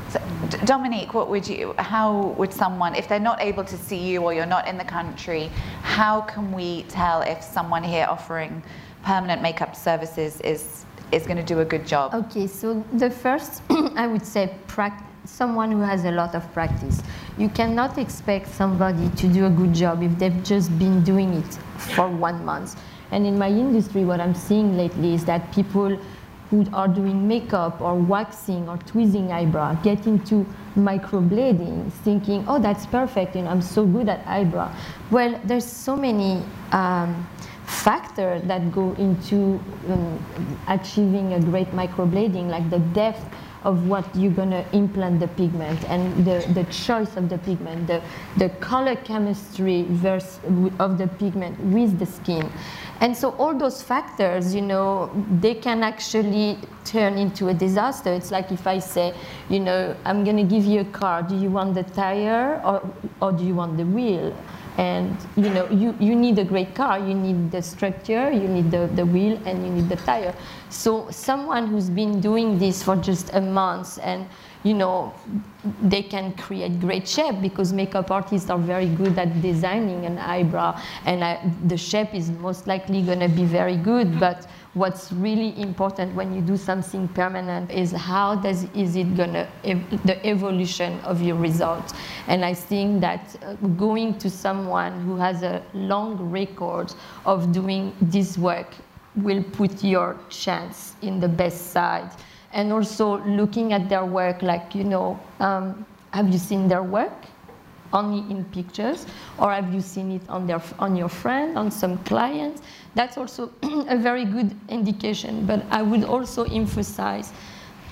So, 0.09 0.21
D- 0.49 0.57
Dominique, 0.65 1.13
what 1.13 1.29
would 1.29 1.47
you, 1.47 1.73
how 1.77 2.35
would 2.37 2.51
someone, 2.51 2.93
if 2.93 3.07
they're 3.07 3.17
not 3.17 3.41
able 3.41 3.63
to 3.63 3.77
see 3.77 3.97
you 3.97 4.21
or 4.21 4.33
you're 4.33 4.45
not 4.45 4.67
in 4.67 4.77
the 4.77 4.83
country, 4.83 5.49
how 5.81 6.19
can 6.21 6.51
we 6.51 6.83
tell 6.89 7.21
if 7.21 7.41
someone 7.41 7.83
here 7.83 8.05
offering 8.09 8.61
permanent 9.03 9.41
makeup 9.41 9.77
services 9.77 10.41
is, 10.41 10.85
is 11.13 11.25
going 11.25 11.37
to 11.37 11.43
do 11.43 11.61
a 11.61 11.65
good 11.65 11.87
job? 11.87 12.13
Okay, 12.13 12.47
so 12.47 12.83
the 12.93 13.09
first, 13.09 13.61
I 13.69 14.07
would 14.07 14.25
say, 14.25 14.53
prac- 14.67 15.14
someone 15.25 15.71
who 15.71 15.81
has 15.81 16.05
a 16.05 16.11
lot 16.11 16.35
of 16.35 16.51
practice. 16.53 17.01
You 17.37 17.49
cannot 17.49 17.97
expect 17.97 18.47
somebody 18.47 19.09
to 19.09 19.27
do 19.27 19.45
a 19.45 19.49
good 19.49 19.73
job 19.73 20.03
if 20.03 20.17
they've 20.17 20.43
just 20.43 20.77
been 20.79 21.03
doing 21.03 21.33
it 21.33 21.53
for 21.77 22.07
one 22.09 22.45
month. 22.45 22.79
And 23.11 23.25
in 23.25 23.37
my 23.37 23.49
industry, 23.49 24.05
what 24.05 24.19
I'm 24.19 24.35
seeing 24.35 24.77
lately 24.77 25.13
is 25.13 25.25
that 25.25 25.53
people 25.53 25.99
who 26.49 26.65
are 26.73 26.87
doing 26.87 27.27
makeup 27.27 27.81
or 27.81 27.95
waxing 27.95 28.69
or 28.69 28.77
tweezing 28.77 29.31
eyebrow 29.31 29.73
get 29.81 30.05
into 30.05 30.45
microblading, 30.75 31.91
thinking, 31.91 32.45
oh, 32.47 32.59
that's 32.59 32.85
perfect, 32.85 33.35
and 33.35 33.47
I'm 33.47 33.61
so 33.61 33.85
good 33.85 34.09
at 34.09 34.25
eyebrow. 34.27 34.73
Well, 35.09 35.39
there's 35.43 35.65
so 35.65 35.95
many 35.95 36.43
um, 36.71 37.27
factors 37.65 38.43
that 38.43 38.71
go 38.71 38.93
into 38.93 39.59
um, 39.89 40.23
achieving 40.67 41.33
a 41.33 41.39
great 41.39 41.71
microblading, 41.71 42.49
like 42.49 42.69
the 42.69 42.79
depth 42.79 43.25
of 43.65 43.87
what 43.87 44.05
you're 44.15 44.31
going 44.31 44.51
to 44.51 44.63
implant 44.73 45.19
the 45.19 45.27
pigment 45.29 45.83
and 45.89 46.25
the, 46.25 46.45
the 46.53 46.63
choice 46.65 47.17
of 47.17 47.27
the 47.27 47.37
pigment, 47.39 47.87
the, 47.87 48.01
the 48.37 48.49
color 48.61 48.95
chemistry 48.95 49.85
versus, 49.89 50.39
of 50.79 50.97
the 50.97 51.07
pigment 51.19 51.59
with 51.59 51.97
the 51.99 52.05
skin. 52.05 52.49
And 53.01 53.17
so 53.17 53.31
all 53.31 53.57
those 53.57 53.81
factors, 53.81 54.55
you 54.55 54.61
know, 54.61 55.11
they 55.41 55.55
can 55.55 55.83
actually 55.83 56.57
turn 56.85 57.17
into 57.17 57.49
a 57.49 57.53
disaster. 57.53 58.13
It's 58.13 58.31
like 58.31 58.51
if 58.51 58.67
I 58.67 58.79
say, 58.79 59.13
you 59.49 59.59
know, 59.59 59.95
I'm 60.05 60.23
going 60.23 60.37
to 60.37 60.43
give 60.43 60.63
you 60.63 60.81
a 60.81 60.85
car, 60.85 61.23
do 61.23 61.35
you 61.35 61.49
want 61.49 61.73
the 61.73 61.83
tire 61.83 62.61
or, 62.63 62.87
or 63.21 63.33
do 63.33 63.43
you 63.43 63.55
want 63.55 63.75
the 63.77 63.85
wheel? 63.85 64.33
And 64.77 65.15
you 65.37 65.49
know, 65.49 65.69
you, 65.69 65.95
you 65.99 66.15
need 66.15 66.37
a 66.39 66.43
great 66.43 66.75
car, 66.75 66.99
you 66.99 67.13
need 67.13 67.51
the 67.51 67.61
structure, 67.61 68.31
you 68.31 68.47
need 68.47 68.71
the, 68.71 68.87
the 68.95 69.05
wheel, 69.05 69.39
and 69.45 69.65
you 69.65 69.71
need 69.71 69.89
the 69.89 69.95
tire. 69.95 70.35
So 70.69 71.09
someone 71.11 71.67
who's 71.67 71.89
been 71.89 72.19
doing 72.19 72.59
this 72.59 72.83
for 72.83 72.95
just 72.97 73.33
a 73.33 73.41
month 73.41 73.99
and 74.03 74.27
you 74.65 74.73
know, 74.73 75.13
they 75.83 76.01
can 76.01 76.33
create 76.33 76.79
great 76.79 77.07
shape 77.07 77.39
because 77.39 77.71
makeup 77.71 78.09
artists 78.09 78.49
are 78.49 78.57
very 78.57 78.87
good 78.87 79.17
at 79.19 79.39
designing 79.39 80.07
an 80.07 80.17
eyebrow, 80.17 80.75
and 81.05 81.23
I, 81.23 81.39
the 81.67 81.77
shape 81.77 82.15
is 82.15 82.31
most 82.31 82.65
likely 82.65 83.03
going 83.03 83.19
to 83.19 83.29
be 83.29 83.45
very 83.45 83.77
good. 83.77 84.19
But 84.19 84.47
what's 84.75 85.11
really 85.11 85.59
important 85.59 86.13
when 86.15 86.33
you 86.35 86.41
do 86.41 86.55
something 86.55 87.07
permanent 87.09 87.71
is 87.71 87.91
how 87.91 88.35
does 88.35 88.65
is 88.75 88.95
it 88.95 89.15
gonna 89.17 89.47
ev- 89.63 90.05
the 90.05 90.23
evolution 90.25 90.99
of 90.99 91.21
your 91.21 91.35
results 91.37 91.93
and 92.27 92.45
i 92.45 92.53
think 92.53 93.01
that 93.01 93.35
uh, 93.41 93.53
going 93.77 94.17
to 94.17 94.29
someone 94.29 95.01
who 95.05 95.15
has 95.15 95.41
a 95.43 95.63
long 95.73 96.17
record 96.29 96.93
of 97.25 97.51
doing 97.51 97.91
this 98.01 98.37
work 98.37 98.67
will 99.15 99.43
put 99.43 99.83
your 99.83 100.17
chance 100.29 100.95
in 101.01 101.19
the 101.19 101.27
best 101.27 101.71
side. 101.71 102.09
And 102.53 102.71
also 102.71 103.23
looking 103.25 103.73
at 103.73 103.89
their 103.89 104.05
work 104.05 104.41
like 104.41 104.73
you 104.75 104.83
know 104.83 105.19
um, 105.39 105.85
have 106.11 106.29
you 106.29 106.37
seen 106.37 106.67
their 106.67 106.83
work 106.83 107.25
only 107.93 108.19
in 108.31 108.43
pictures 108.45 109.05
or 109.37 109.51
have 109.51 109.73
you 109.73 109.81
seen 109.81 110.11
it 110.11 110.21
on, 110.29 110.47
their, 110.47 110.61
on 110.79 110.95
your 110.95 111.09
friend, 111.09 111.57
on 111.57 111.71
some 111.71 111.97
clients? 111.99 112.61
That's 112.95 113.17
also 113.17 113.51
a 113.63 113.97
very 113.97 114.25
good 114.25 114.55
indication. 114.69 115.45
But 115.45 115.63
I 115.69 115.81
would 115.81 116.03
also 116.03 116.43
emphasize 116.45 117.31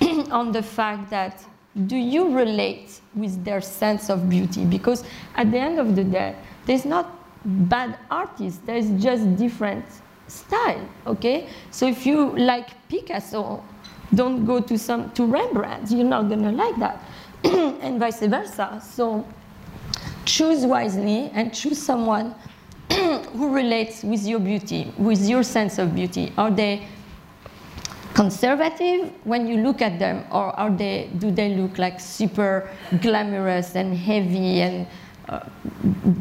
on 0.30 0.52
the 0.52 0.62
fact 0.62 1.10
that 1.10 1.44
do 1.86 1.96
you 1.96 2.34
relate 2.36 3.00
with 3.14 3.44
their 3.44 3.60
sense 3.60 4.08
of 4.08 4.28
beauty? 4.28 4.64
Because 4.64 5.04
at 5.34 5.50
the 5.50 5.58
end 5.58 5.78
of 5.78 5.96
the 5.96 6.04
day, 6.04 6.36
there's 6.66 6.84
not 6.84 7.18
bad 7.44 7.98
artists, 8.10 8.60
there's 8.64 8.88
just 9.02 9.36
different 9.36 9.84
style, 10.28 10.88
okay? 11.06 11.48
So 11.70 11.86
if 11.86 12.06
you 12.06 12.36
like 12.38 12.68
Picasso, 12.88 13.62
don't 14.14 14.46
go 14.46 14.60
to 14.60 14.78
some 14.78 15.10
to 15.12 15.26
Rembrandt, 15.26 15.90
you're 15.90 16.04
not 16.04 16.28
gonna 16.28 16.52
like 16.52 16.76
that. 16.78 17.02
and 17.44 17.98
vice 17.98 18.20
versa. 18.20 18.80
So 18.82 19.26
choose 20.24 20.64
wisely 20.64 21.30
and 21.34 21.52
choose 21.54 21.80
someone 21.80 22.34
who 22.90 23.52
relates 23.52 24.02
with 24.02 24.24
your 24.24 24.40
beauty, 24.40 24.92
with 24.98 25.26
your 25.28 25.42
sense 25.42 25.78
of 25.78 25.94
beauty. 25.94 26.32
Are 26.36 26.50
they 26.50 26.86
conservative 28.14 29.12
when 29.24 29.46
you 29.46 29.56
look 29.58 29.82
at 29.82 29.98
them, 29.98 30.24
or 30.30 30.58
are 30.58 30.70
they, 30.70 31.10
do 31.18 31.30
they 31.30 31.54
look 31.54 31.78
like 31.78 31.98
super 31.98 32.70
glamorous 33.02 33.74
and 33.74 33.96
heavy 33.96 34.60
and 34.60 34.86
uh, 35.28 35.40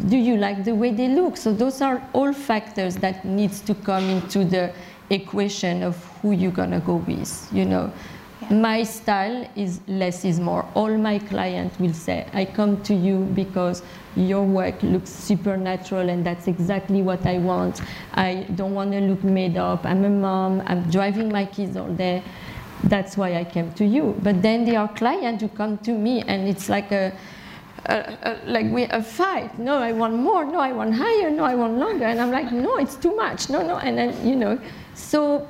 do 0.07 0.17
you 0.17 0.37
like 0.37 0.63
the 0.63 0.73
way 0.73 0.91
they 0.91 1.09
look? 1.09 1.35
So 1.35 1.53
those 1.53 1.81
are 1.81 2.01
all 2.13 2.33
factors 2.33 2.95
that 2.97 3.25
needs 3.25 3.59
to 3.61 3.75
come 3.75 4.05
into 4.05 4.45
the 4.45 4.73
equation 5.09 5.83
of 5.83 6.01
who 6.21 6.31
you're 6.31 6.51
gonna 6.51 6.79
go 6.79 6.95
with, 6.95 7.49
you 7.51 7.65
know. 7.65 7.91
My 8.49 8.83
style 8.83 9.47
is 9.55 9.79
less 9.87 10.25
is 10.25 10.39
more. 10.39 10.65
All 10.73 10.97
my 10.97 11.19
clients 11.19 11.79
will 11.79 11.93
say, 11.93 12.27
I 12.33 12.45
come 12.45 12.81
to 12.83 12.93
you 12.93 13.25
because 13.33 13.83
your 14.15 14.43
work 14.43 14.81
looks 14.83 15.09
supernatural 15.09 16.09
and 16.09 16.25
that's 16.25 16.47
exactly 16.47 17.01
what 17.01 17.25
I 17.25 17.39
want. 17.39 17.81
I 18.13 18.45
don't 18.55 18.73
want 18.73 18.91
to 18.91 19.01
look 19.01 19.23
made 19.23 19.57
up. 19.57 19.85
I'm 19.85 20.03
a 20.05 20.09
mom, 20.09 20.61
I'm 20.65 20.89
driving 20.89 21.31
my 21.31 21.45
kids 21.45 21.77
all 21.77 21.91
day. 21.93 22.23
That's 22.83 23.17
why 23.17 23.35
I 23.35 23.43
came 23.43 23.71
to 23.73 23.85
you. 23.85 24.15
But 24.21 24.41
then 24.41 24.65
there 24.65 24.79
are 24.79 24.87
clients 24.87 25.41
who 25.41 25.49
come 25.49 25.77
to 25.79 25.93
me 25.93 26.21
and 26.21 26.47
it's 26.47 26.69
like 26.69 26.91
a, 26.91 27.15
a, 27.85 27.95
a, 28.23 28.39
like 28.45 28.71
we 28.71 28.83
a 28.83 29.01
fight. 29.01 29.57
No, 29.57 29.77
I 29.77 29.93
want 29.93 30.15
more. 30.15 30.45
No, 30.45 30.59
I 30.59 30.73
want 30.73 30.93
higher. 30.93 31.29
No, 31.29 31.43
I 31.45 31.55
want 31.55 31.77
longer. 31.77 32.05
And 32.05 32.19
I'm 32.19 32.31
like, 32.31 32.51
no, 32.51 32.77
it's 32.77 32.95
too 32.95 33.15
much. 33.15 33.49
No, 33.49 33.65
no. 33.65 33.77
And 33.77 33.97
then 33.97 34.27
you 34.27 34.35
know, 34.35 34.59
so 34.95 35.47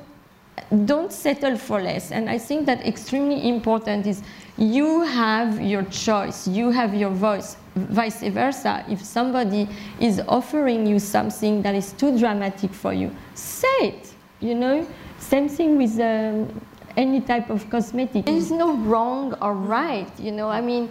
don't 0.84 1.12
settle 1.12 1.56
for 1.56 1.80
less. 1.80 2.10
And 2.10 2.28
I 2.28 2.38
think 2.38 2.66
that 2.66 2.86
extremely 2.86 3.48
important 3.48 4.06
is 4.06 4.22
you 4.56 5.02
have 5.02 5.60
your 5.60 5.82
choice, 5.84 6.46
you 6.46 6.70
have 6.70 6.94
your 6.94 7.10
voice, 7.10 7.56
vice 7.74 8.22
versa. 8.22 8.84
If 8.88 9.02
somebody 9.04 9.68
is 10.00 10.20
offering 10.28 10.86
you 10.86 10.98
something 10.98 11.62
that 11.62 11.74
is 11.74 11.92
too 11.92 12.18
dramatic 12.18 12.72
for 12.72 12.92
you, 12.92 13.14
say 13.34 13.78
it, 13.80 14.12
you 14.40 14.54
know? 14.54 14.86
Same 15.18 15.48
thing 15.48 15.76
with 15.76 15.98
um, 15.98 16.60
any 16.96 17.20
type 17.20 17.50
of 17.50 17.68
cosmetic. 17.70 18.26
There 18.26 18.34
is 18.34 18.50
no 18.50 18.76
wrong 18.76 19.34
or 19.40 19.54
right, 19.54 20.08
you 20.18 20.32
know? 20.32 20.48
I 20.48 20.60
mean, 20.60 20.88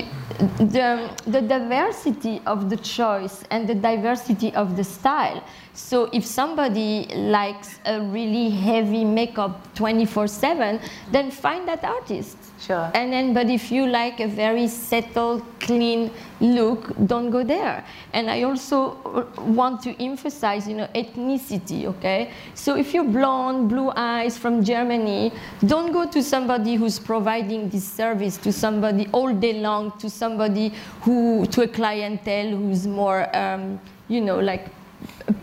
the, 0.00 1.10
the 1.26 1.40
diversity 1.40 2.40
of 2.46 2.68
the 2.70 2.76
choice 2.76 3.44
and 3.50 3.68
the 3.68 3.74
diversity 3.74 4.52
of 4.54 4.76
the 4.76 4.84
style. 4.84 5.42
So 5.74 6.08
if 6.12 6.24
somebody 6.24 7.06
likes 7.14 7.78
a 7.84 8.00
really 8.00 8.50
heavy 8.50 9.04
makeup 9.04 9.74
24/7, 9.74 10.80
then 11.12 11.30
find 11.30 11.68
that 11.68 11.84
artist. 11.84 12.36
Sure. 12.66 12.90
And 12.94 13.12
then, 13.12 13.34
but 13.34 13.50
if 13.50 13.70
you 13.70 13.86
like 13.86 14.20
a 14.20 14.26
very 14.26 14.68
settled, 14.68 15.42
clean 15.60 16.10
look, 16.40 16.94
don't 17.06 17.30
go 17.30 17.44
there. 17.44 17.84
And 18.12 18.30
I 18.30 18.42
also 18.44 18.96
want 19.38 19.82
to 19.82 20.02
emphasize, 20.02 20.66
you 20.66 20.74
know, 20.74 20.88
ethnicity. 20.94 21.84
Okay. 21.86 22.30
So 22.54 22.76
if 22.76 22.94
you're 22.94 23.04
blonde, 23.04 23.68
blue 23.68 23.92
eyes 23.94 24.38
from 24.38 24.64
Germany, 24.64 25.32
don't 25.66 25.92
go 25.92 26.08
to 26.10 26.22
somebody 26.22 26.76
who's 26.76 26.98
providing 26.98 27.68
this 27.68 27.84
service 27.84 28.38
to 28.38 28.52
somebody 28.52 29.08
all 29.12 29.34
day 29.34 29.60
long, 29.60 29.92
to 29.98 30.08
somebody 30.08 30.72
who, 31.02 31.46
to 31.46 31.62
a 31.62 31.68
clientele 31.68 32.56
who's 32.56 32.86
more, 32.86 33.34
um, 33.36 33.78
you 34.08 34.20
know, 34.22 34.38
like 34.38 34.68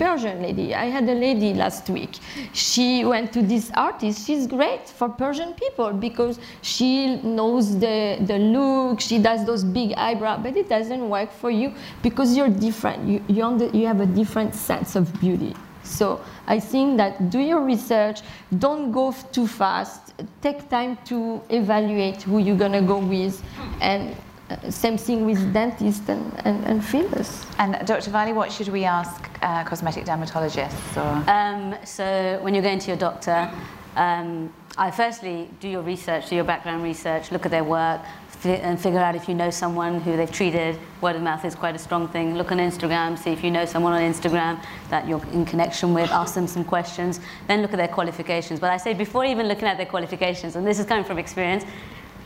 Persian 0.02 0.42
lady. 0.42 0.74
I 0.74 0.86
had 0.86 1.08
a 1.08 1.14
lady 1.14 1.54
last 1.54 1.88
week. 1.88 2.18
She 2.54 3.06
went 3.06 3.32
to 3.34 3.44
this 3.44 3.70
artist. 3.76 4.26
She's 4.26 4.48
great 4.48 4.90
for 4.90 5.08
Persian 5.10 5.54
people 5.54 5.94
because 5.94 6.40
she 6.64 7.18
knows 7.18 7.78
the, 7.78 8.18
the 8.22 8.40
look, 8.40 9.00
she 9.00 9.20
does 9.20 9.46
those 9.46 9.64
big 9.64 9.94
eyebrows, 9.94 10.40
but 10.42 10.58
it 10.58 10.68
doesn't 10.68 11.08
work 11.08 11.32
for 11.32 11.52
you 11.52 11.76
because 12.02 12.36
you're 12.36 12.50
different. 12.50 13.08
You, 13.08 13.24
you, 13.28 13.70
you 13.74 13.86
have 13.86 14.02
a 14.02 14.08
different 14.08 14.56
sense 14.56 14.96
of 14.96 15.06
beauty. 15.20 15.56
So 15.84 16.20
I 16.48 16.60
think 16.60 16.98
that 16.98 17.30
do 17.30 17.40
your 17.40 17.62
research, 17.64 18.22
don't 18.58 18.92
go 18.92 19.14
too 19.32 19.46
fast, 19.46 20.14
take 20.42 20.68
time 20.70 20.98
to 21.06 21.42
evaluate 21.50 22.24
who 22.24 22.40
you're 22.40 22.58
gonna 22.58 22.82
go 22.82 22.98
with, 22.98 23.44
and 23.82 24.16
uh, 24.50 24.70
same 24.72 24.98
thing 24.98 25.26
with 25.26 25.54
dentists 25.54 26.10
and, 26.10 26.34
and, 26.44 26.64
and 26.66 26.84
fillers. 26.84 27.46
And 27.60 27.86
Dr. 27.86 28.10
Valli, 28.10 28.34
what 28.34 28.52
should 28.52 28.70
we 28.70 28.84
ask 28.84 29.31
uh, 29.42 29.64
cosmetic 29.64 30.06
dermatologists? 30.06 30.98
Or? 30.98 31.30
Um, 31.30 31.76
so 31.86 32.40
when 32.42 32.54
you're 32.54 32.64
going 32.64 32.80
to 32.80 32.88
your 32.88 32.98
doctor, 32.98 33.52
um, 33.96 34.54
I 34.78 34.90
firstly 34.92 35.50
do 35.60 35.68
your 35.68 35.82
research, 35.82 36.30
do 36.30 36.36
your 36.36 36.44
background 36.44 36.84
research, 36.84 37.32
look 37.32 37.46
at 37.46 37.52
their 37.52 37.64
work, 37.64 38.02
and 38.44 38.80
figure 38.80 39.00
out 39.00 39.16
if 39.16 39.28
you 39.28 39.36
know 39.36 39.52
someone 39.52 40.00
who 40.02 40.18
they've 40.18 40.32
treated. 40.32 40.80
Word 41.02 41.16
of 41.16 41.22
mouth 41.22 41.46
is 41.46 41.54
quite 41.54 41.76
a 41.76 41.80
strong 41.80 42.08
thing. 42.08 42.36
Look 42.36 42.52
on 42.52 42.58
Instagram, 42.58 43.18
see 43.18 43.32
if 43.32 43.44
you 43.44 43.52
know 43.52 43.66
someone 43.66 43.94
on 43.94 44.02
Instagram 44.02 44.64
that 44.90 45.08
you're 45.08 45.24
in 45.28 45.46
connection 45.46 45.94
with, 45.94 46.10
ask 46.10 46.34
them 46.34 46.48
some 46.48 46.64
questions, 46.64 47.20
then 47.48 47.62
look 47.62 47.72
at 47.72 47.78
their 47.78 47.88
qualifications. 47.88 48.60
But 48.60 48.72
I 48.72 48.78
say 48.78 48.94
before 48.94 49.26
even 49.26 49.48
looking 49.48 49.66
at 49.66 49.78
their 49.78 49.86
qualifications, 49.86 50.56
and 50.56 50.66
this 50.66 50.80
is 50.80 50.86
coming 50.86 51.04
from 51.04 51.20
experience, 51.20 51.66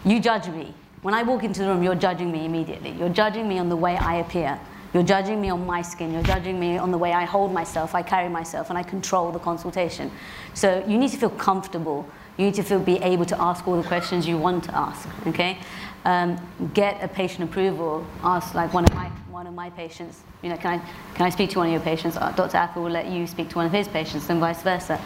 you 0.06 0.20
judge 0.20 0.48
me. 0.48 0.74
When 1.02 1.14
I 1.14 1.24
walk 1.24 1.44
into 1.44 1.62
the 1.62 1.68
room, 1.68 1.84
you're 1.84 1.96
judging 1.96 2.32
me 2.32 2.46
immediately. 2.46 2.92
You're 2.92 3.10
judging 3.10 3.48
me 3.48 3.60
on 3.60 3.70
the 3.70 3.76
way 3.76 3.98
I 3.98 4.16
appear. 4.16 4.60
You're 4.96 5.04
judging 5.04 5.42
me 5.42 5.50
on 5.50 5.66
my 5.66 5.82
skin. 5.82 6.14
You're 6.14 6.24
judging 6.24 6.58
me 6.58 6.78
on 6.78 6.90
the 6.90 6.98
way 6.98 7.12
I 7.12 7.26
hold 7.26 7.52
myself, 7.52 7.94
I 7.94 8.02
carry 8.02 8.30
myself, 8.30 8.70
and 8.70 8.78
I 8.78 8.84
control 8.84 9.30
the 9.30 9.40
consultation. 9.40 10.10
So 10.54 10.86
you 10.88 10.98
need 10.98 11.12
to 11.12 11.18
feel 11.18 11.32
comfortable. 11.32 12.08
You 12.38 12.46
need 12.46 12.54
to 12.54 12.64
feel, 12.64 12.80
be 12.80 13.00
able 13.00 13.26
to 13.26 13.42
ask 13.42 13.68
all 13.68 13.76
the 13.76 13.86
questions 13.86 14.26
you 14.26 14.38
want 14.38 14.64
to 14.64 14.74
ask, 14.74 15.06
okay? 15.28 15.58
Um, 16.06 16.40
get 16.74 17.04
a 17.04 17.10
patient 17.10 17.44
approval. 17.44 18.08
Ask 18.24 18.56
like 18.56 18.74
one 18.74 18.86
of 18.86 18.94
my 18.94 19.12
one 19.30 19.48
of 19.48 19.54
my 19.54 19.70
patients, 19.72 20.22
you 20.42 20.48
know, 20.48 20.56
can 20.56 20.80
I 20.80 21.14
can 21.14 21.26
I 21.26 21.30
speak 21.30 21.50
to 21.50 21.60
one 21.60 21.68
of 21.68 21.74
your 21.74 21.82
patients? 21.82 22.16
Uh, 22.16 22.32
Dr. 22.32 22.56
Apa 22.56 22.80
will 22.80 22.90
let 22.90 23.08
you 23.08 23.28
speak 23.28 23.50
to 23.50 23.58
one 23.58 23.66
of 23.66 23.74
his 23.74 23.90
patients, 23.90 24.30
and 24.30 24.40
vice 24.40 24.62
versa. 24.62 24.98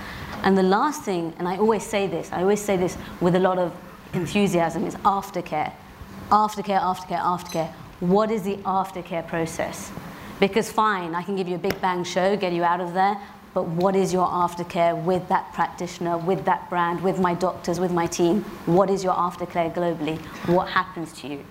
And 0.43 0.55
the 0.55 0.69
last 0.77 1.01
thing, 1.01 1.33
and 1.39 1.47
I 1.47 1.57
always 1.57 1.83
say 1.83 2.05
this, 2.05 2.31
I 2.31 2.41
always 2.41 2.61
say 2.61 2.77
this 2.77 2.95
with 3.21 3.33
a 3.33 3.39
lot 3.39 3.57
of 3.57 3.73
enthusiasm, 4.13 4.85
is 4.85 4.93
aftercare 4.97 5.73
aftercare, 6.29 6.79
aftercare, 6.79 7.21
aftercare. 7.21 7.73
What 7.99 8.31
is 8.31 8.43
the 8.43 8.55
aftercare 8.57 9.27
process? 9.27 9.91
Because 10.39 10.71
fine, 10.71 11.15
I 11.15 11.21
can 11.21 11.35
give 11.35 11.49
you 11.49 11.55
a 11.55 11.59
big 11.59 11.81
bang 11.81 12.05
show, 12.05 12.37
get 12.37 12.53
you 12.53 12.63
out 12.63 12.79
of 12.79 12.93
there, 12.93 13.19
but 13.53 13.67
what 13.67 13.93
is 13.93 14.13
your 14.13 14.25
aftercare 14.25 14.95
with 15.03 15.27
that 15.27 15.51
practitioner, 15.53 16.17
with 16.17 16.45
that 16.45 16.69
brand, 16.69 17.01
with 17.01 17.19
my 17.19 17.33
doctors, 17.33 17.77
with 17.77 17.91
my 17.91 18.07
team? 18.07 18.43
What 18.65 18.89
is 18.89 19.03
your 19.03 19.13
aftercare 19.13 19.73
globally? 19.73 20.17
What 20.47 20.69
happens 20.69 21.11
to 21.19 21.27
you? 21.27 21.45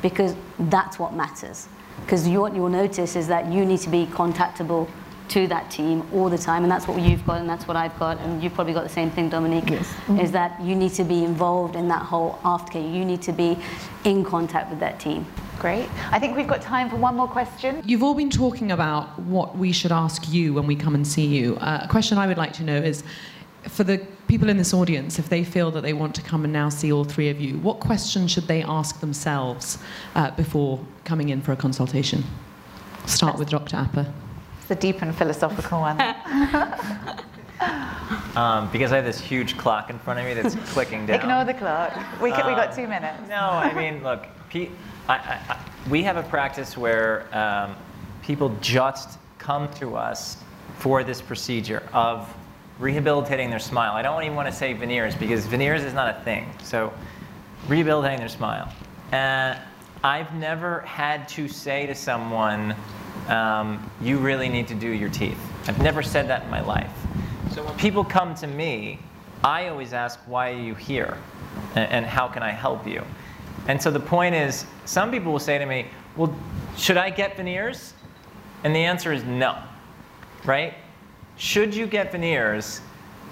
Because 0.00 0.34
that's 0.58 0.98
what 0.98 1.14
matters. 1.14 1.68
Because 2.00 2.28
what 2.28 2.52
you'll 2.52 2.68
notice 2.68 3.14
is 3.14 3.28
that 3.28 3.52
you 3.52 3.64
need 3.64 3.78
to 3.80 3.90
be 3.90 4.06
contactable 4.06 4.88
to 5.28 5.46
that 5.46 5.70
team 5.70 6.02
all 6.12 6.28
the 6.28 6.36
time, 6.36 6.64
and 6.64 6.70
that's 6.70 6.88
what 6.88 7.00
you've 7.00 7.24
got, 7.24 7.40
and 7.40 7.48
that's 7.48 7.68
what 7.68 7.76
I've 7.76 7.96
got, 7.98 8.18
and 8.18 8.42
you've 8.42 8.54
probably 8.54 8.74
got 8.74 8.82
the 8.82 8.88
same 8.88 9.10
thing, 9.10 9.28
Dominique. 9.28 9.70
Yes. 9.70 9.86
Mm-hmm. 9.86 10.18
Is 10.18 10.32
that 10.32 10.60
you 10.60 10.74
need 10.74 10.92
to 10.94 11.04
be 11.04 11.22
involved 11.22 11.76
in 11.76 11.86
that 11.88 12.02
whole 12.02 12.40
aftercare. 12.42 12.92
You 12.92 13.04
need 13.04 13.22
to 13.22 13.32
be 13.32 13.56
in 14.04 14.24
contact 14.24 14.68
with 14.68 14.80
that 14.80 14.98
team. 14.98 15.26
Great. 15.62 15.88
I 16.10 16.18
think 16.18 16.36
we've 16.36 16.48
got 16.48 16.60
time 16.60 16.90
for 16.90 16.96
one 16.96 17.14
more 17.14 17.28
question. 17.28 17.82
You've 17.84 18.02
all 18.02 18.14
been 18.14 18.30
talking 18.30 18.72
about 18.72 19.16
what 19.20 19.56
we 19.56 19.70
should 19.70 19.92
ask 19.92 20.28
you 20.28 20.52
when 20.54 20.66
we 20.66 20.74
come 20.74 20.96
and 20.96 21.06
see 21.06 21.24
you. 21.24 21.54
Uh, 21.58 21.82
a 21.84 21.88
question 21.88 22.18
I 22.18 22.26
would 22.26 22.36
like 22.36 22.52
to 22.54 22.64
know 22.64 22.78
is 22.78 23.04
for 23.68 23.84
the 23.84 24.04
people 24.26 24.48
in 24.48 24.56
this 24.56 24.74
audience, 24.74 25.20
if 25.20 25.28
they 25.28 25.44
feel 25.44 25.70
that 25.70 25.82
they 25.82 25.92
want 25.92 26.16
to 26.16 26.22
come 26.22 26.42
and 26.42 26.52
now 26.52 26.68
see 26.68 26.92
all 26.92 27.04
three 27.04 27.28
of 27.28 27.40
you, 27.40 27.58
what 27.58 27.78
questions 27.78 28.32
should 28.32 28.48
they 28.48 28.64
ask 28.64 28.98
themselves 28.98 29.78
uh, 30.16 30.32
before 30.32 30.84
coming 31.04 31.28
in 31.28 31.40
for 31.40 31.52
a 31.52 31.56
consultation? 31.56 32.24
Start 33.06 33.38
with 33.38 33.48
Dr. 33.48 33.76
Apa 33.76 34.12
It's 34.62 34.70
a 34.72 34.74
deep 34.74 35.00
and 35.00 35.14
philosophical 35.14 35.82
one. 35.82 36.00
um, 38.36 38.68
because 38.72 38.90
I 38.90 38.96
have 38.96 39.04
this 39.04 39.20
huge 39.20 39.56
clock 39.58 39.90
in 39.90 39.98
front 40.00 40.18
of 40.18 40.26
me 40.26 40.34
that's 40.34 40.56
clicking 40.72 41.06
down. 41.06 41.20
Ignore 41.20 41.44
the 41.44 41.54
clock. 41.54 41.94
We, 42.20 42.32
can, 42.32 42.46
we 42.48 42.52
got 42.52 42.70
Um, 42.70 42.74
two 42.74 42.88
minutes. 42.88 43.28
No, 43.28 43.36
I 43.36 43.72
mean, 43.74 44.02
look, 44.02 44.22
Pete, 44.22 44.32
I, 44.54 44.68
I, 45.08 45.58
we 45.90 46.02
have 46.02 46.16
a 46.16 46.22
practice 46.22 46.76
where 46.76 47.26
um, 47.36 47.74
people 48.22 48.54
just 48.60 49.18
come 49.38 49.72
to 49.74 49.96
us 49.96 50.36
for 50.78 51.02
this 51.04 51.20
procedure 51.20 51.82
of 51.92 52.32
rehabilitating 52.78 53.50
their 53.50 53.58
smile. 53.58 53.92
I 53.92 54.02
don't 54.02 54.22
even 54.22 54.36
want 54.36 54.48
to 54.48 54.54
say 54.54 54.72
veneers 54.72 55.14
because 55.14 55.46
veneers 55.46 55.82
is 55.84 55.94
not 55.94 56.16
a 56.16 56.20
thing. 56.22 56.52
So, 56.62 56.92
rehabilitating 57.68 58.18
their 58.18 58.28
smile. 58.28 58.72
And 59.12 59.58
I've 60.04 60.34
never 60.34 60.80
had 60.80 61.28
to 61.30 61.48
say 61.48 61.86
to 61.86 61.94
someone, 61.94 62.74
um, 63.28 63.88
you 64.00 64.18
really 64.18 64.48
need 64.48 64.66
to 64.68 64.74
do 64.74 64.88
your 64.88 65.10
teeth. 65.10 65.38
I've 65.68 65.80
never 65.80 66.02
said 66.02 66.28
that 66.28 66.42
in 66.42 66.50
my 66.50 66.60
life. 66.60 66.90
So 67.52 67.62
when 67.64 67.76
people 67.76 68.04
come 68.04 68.34
to 68.36 68.46
me, 68.46 68.98
I 69.44 69.68
always 69.68 69.92
ask, 69.92 70.18
why 70.26 70.50
are 70.50 70.60
you 70.60 70.74
here? 70.74 71.16
And, 71.74 71.90
and 71.90 72.06
how 72.06 72.26
can 72.26 72.42
I 72.42 72.50
help 72.50 72.86
you? 72.86 73.04
And 73.68 73.80
so 73.80 73.90
the 73.90 74.00
point 74.00 74.34
is, 74.34 74.66
some 74.84 75.10
people 75.10 75.32
will 75.32 75.38
say 75.38 75.58
to 75.58 75.66
me, 75.66 75.86
well, 76.16 76.34
should 76.76 76.96
I 76.96 77.10
get 77.10 77.36
veneers? 77.36 77.94
And 78.64 78.74
the 78.74 78.80
answer 78.80 79.12
is 79.12 79.24
no, 79.24 79.58
right? 80.44 80.74
Should 81.36 81.74
you 81.74 81.86
get 81.86 82.12
veneers? 82.12 82.80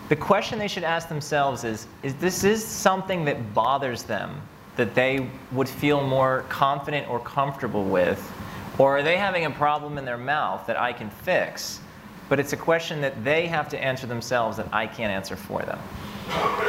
The 0.08 0.16
question 0.16 0.58
they 0.58 0.68
should 0.68 0.84
ask 0.84 1.08
themselves 1.08 1.64
is, 1.64 1.86
is 2.02 2.14
this 2.16 2.42
is 2.42 2.64
something 2.64 3.24
that 3.26 3.54
bothers 3.54 4.02
them 4.02 4.40
that 4.76 4.94
they 4.94 5.28
would 5.52 5.68
feel 5.68 6.06
more 6.06 6.44
confident 6.48 7.08
or 7.08 7.20
comfortable 7.20 7.84
with? 7.84 8.32
Or 8.78 8.98
are 8.98 9.02
they 9.02 9.16
having 9.16 9.44
a 9.44 9.50
problem 9.50 9.98
in 9.98 10.04
their 10.04 10.16
mouth 10.16 10.66
that 10.66 10.80
I 10.80 10.92
can 10.92 11.10
fix? 11.10 11.80
But 12.28 12.40
it's 12.40 12.52
a 12.52 12.56
question 12.56 13.00
that 13.02 13.22
they 13.24 13.46
have 13.46 13.68
to 13.68 13.78
answer 13.78 14.06
themselves 14.06 14.56
that 14.56 14.72
I 14.72 14.86
can't 14.86 15.12
answer 15.12 15.36
for 15.36 15.60
them. 15.62 15.78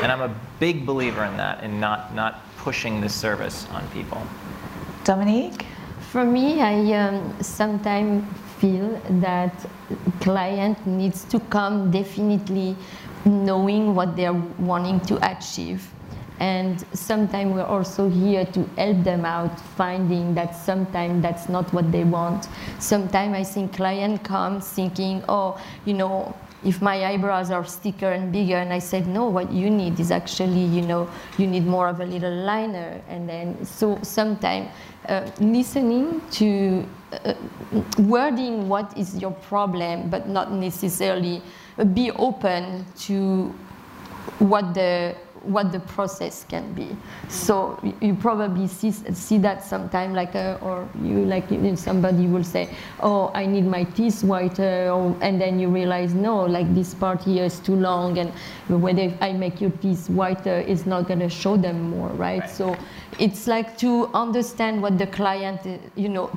And 0.03 0.11
I'm 0.11 0.21
a 0.21 0.35
big 0.59 0.85
believer 0.85 1.23
in 1.23 1.37
that 1.37 1.63
and 1.63 1.79
not, 1.79 2.13
not 2.13 2.41
pushing 2.61 3.01
this 3.01 3.13
service 3.13 3.67
on 3.71 3.87
people. 3.89 4.21
Dominique? 5.03 5.65
For 6.11 6.23
me, 6.23 6.61
I 6.61 6.93
um, 6.93 7.33
sometimes 7.41 8.23
feel 8.59 9.01
that 9.21 9.53
client 10.19 10.77
needs 10.85 11.23
to 11.25 11.39
come 11.49 11.89
definitely 11.89 12.75
knowing 13.25 13.95
what 13.95 14.15
they're 14.15 14.41
wanting 14.59 14.99
to 15.01 15.15
achieve. 15.31 15.89
And 16.39 16.83
sometimes 16.93 17.53
we're 17.53 17.63
also 17.63 18.09
here 18.09 18.45
to 18.45 18.63
help 18.77 19.03
them 19.03 19.25
out, 19.25 19.59
finding 19.77 20.33
that 20.35 20.55
sometimes 20.55 21.21
that's 21.21 21.49
not 21.49 21.71
what 21.71 21.91
they 21.91 22.03
want. 22.03 22.47
Sometimes 22.79 23.35
I 23.35 23.43
think 23.43 23.73
client 23.73 24.23
comes 24.23 24.67
thinking, 24.67 25.23
oh, 25.29 25.61
you 25.85 25.93
know, 25.93 26.35
if 26.63 26.81
my 26.81 27.05
eyebrows 27.05 27.49
are 27.49 27.63
thicker 27.63 28.11
and 28.11 28.31
bigger, 28.31 28.55
and 28.55 28.71
I 28.71 28.79
said, 28.79 29.07
no, 29.07 29.25
what 29.25 29.51
you 29.51 29.69
need 29.69 29.99
is 29.99 30.11
actually, 30.11 30.63
you 30.63 30.81
know, 30.81 31.09
you 31.37 31.47
need 31.47 31.65
more 31.65 31.87
of 31.87 31.99
a 32.01 32.05
little 32.05 32.33
liner. 32.33 33.01
And 33.07 33.27
then, 33.27 33.65
so 33.65 33.97
sometimes 34.03 34.69
uh, 35.07 35.29
listening 35.39 36.21
to 36.31 36.85
uh, 37.25 37.33
wording 37.97 38.69
what 38.69 38.95
is 38.97 39.19
your 39.19 39.31
problem, 39.31 40.09
but 40.09 40.27
not 40.27 40.51
necessarily 40.51 41.41
be 41.93 42.11
open 42.11 42.85
to 42.99 43.53
what 44.37 44.73
the 44.73 45.15
what 45.43 45.71
the 45.71 45.79
process 45.79 46.45
can 46.47 46.73
be. 46.73 46.95
So 47.29 47.79
you- 48.01 48.15
probably 48.15 48.67
see, 48.67 48.91
see 48.91 49.37
that 49.39 49.63
sometime, 49.63 50.13
like, 50.13 50.35
uh, 50.35 50.57
or 50.61 50.87
you 51.01 51.25
like 51.25 51.45
somebody 51.77 52.27
will 52.27 52.43
say, 52.43 52.69
"Oh, 53.01 53.31
I 53.33 53.45
need 53.45 53.65
my 53.65 53.83
teeth 53.83 54.23
whiter," 54.23 54.89
or, 54.91 55.15
and 55.21 55.39
then 55.41 55.59
you 55.59 55.69
realize, 55.69 56.13
no, 56.13 56.45
like 56.45 56.73
this 56.75 56.93
part 56.93 57.21
here 57.23 57.45
is 57.45 57.59
too 57.59 57.75
long, 57.75 58.17
and 58.19 58.31
whether 58.69 59.11
I 59.21 59.33
make 59.33 59.59
your 59.61 59.71
teeth 59.81 60.09
whiter, 60.09 60.59
it's 60.67 60.85
not 60.85 61.07
going 61.07 61.19
to 61.19 61.29
show 61.29 61.57
them 61.57 61.89
more, 61.89 62.09
right? 62.09 62.41
Right. 62.41 62.49
So 62.49 62.75
it's 63.19 63.47
like 63.47 63.77
to 63.79 64.09
understand 64.13 64.81
what 64.81 64.97
the 64.97 65.07
client, 65.07 65.61
uh, 65.65 65.77
you 65.95 66.09
know, 66.09 66.29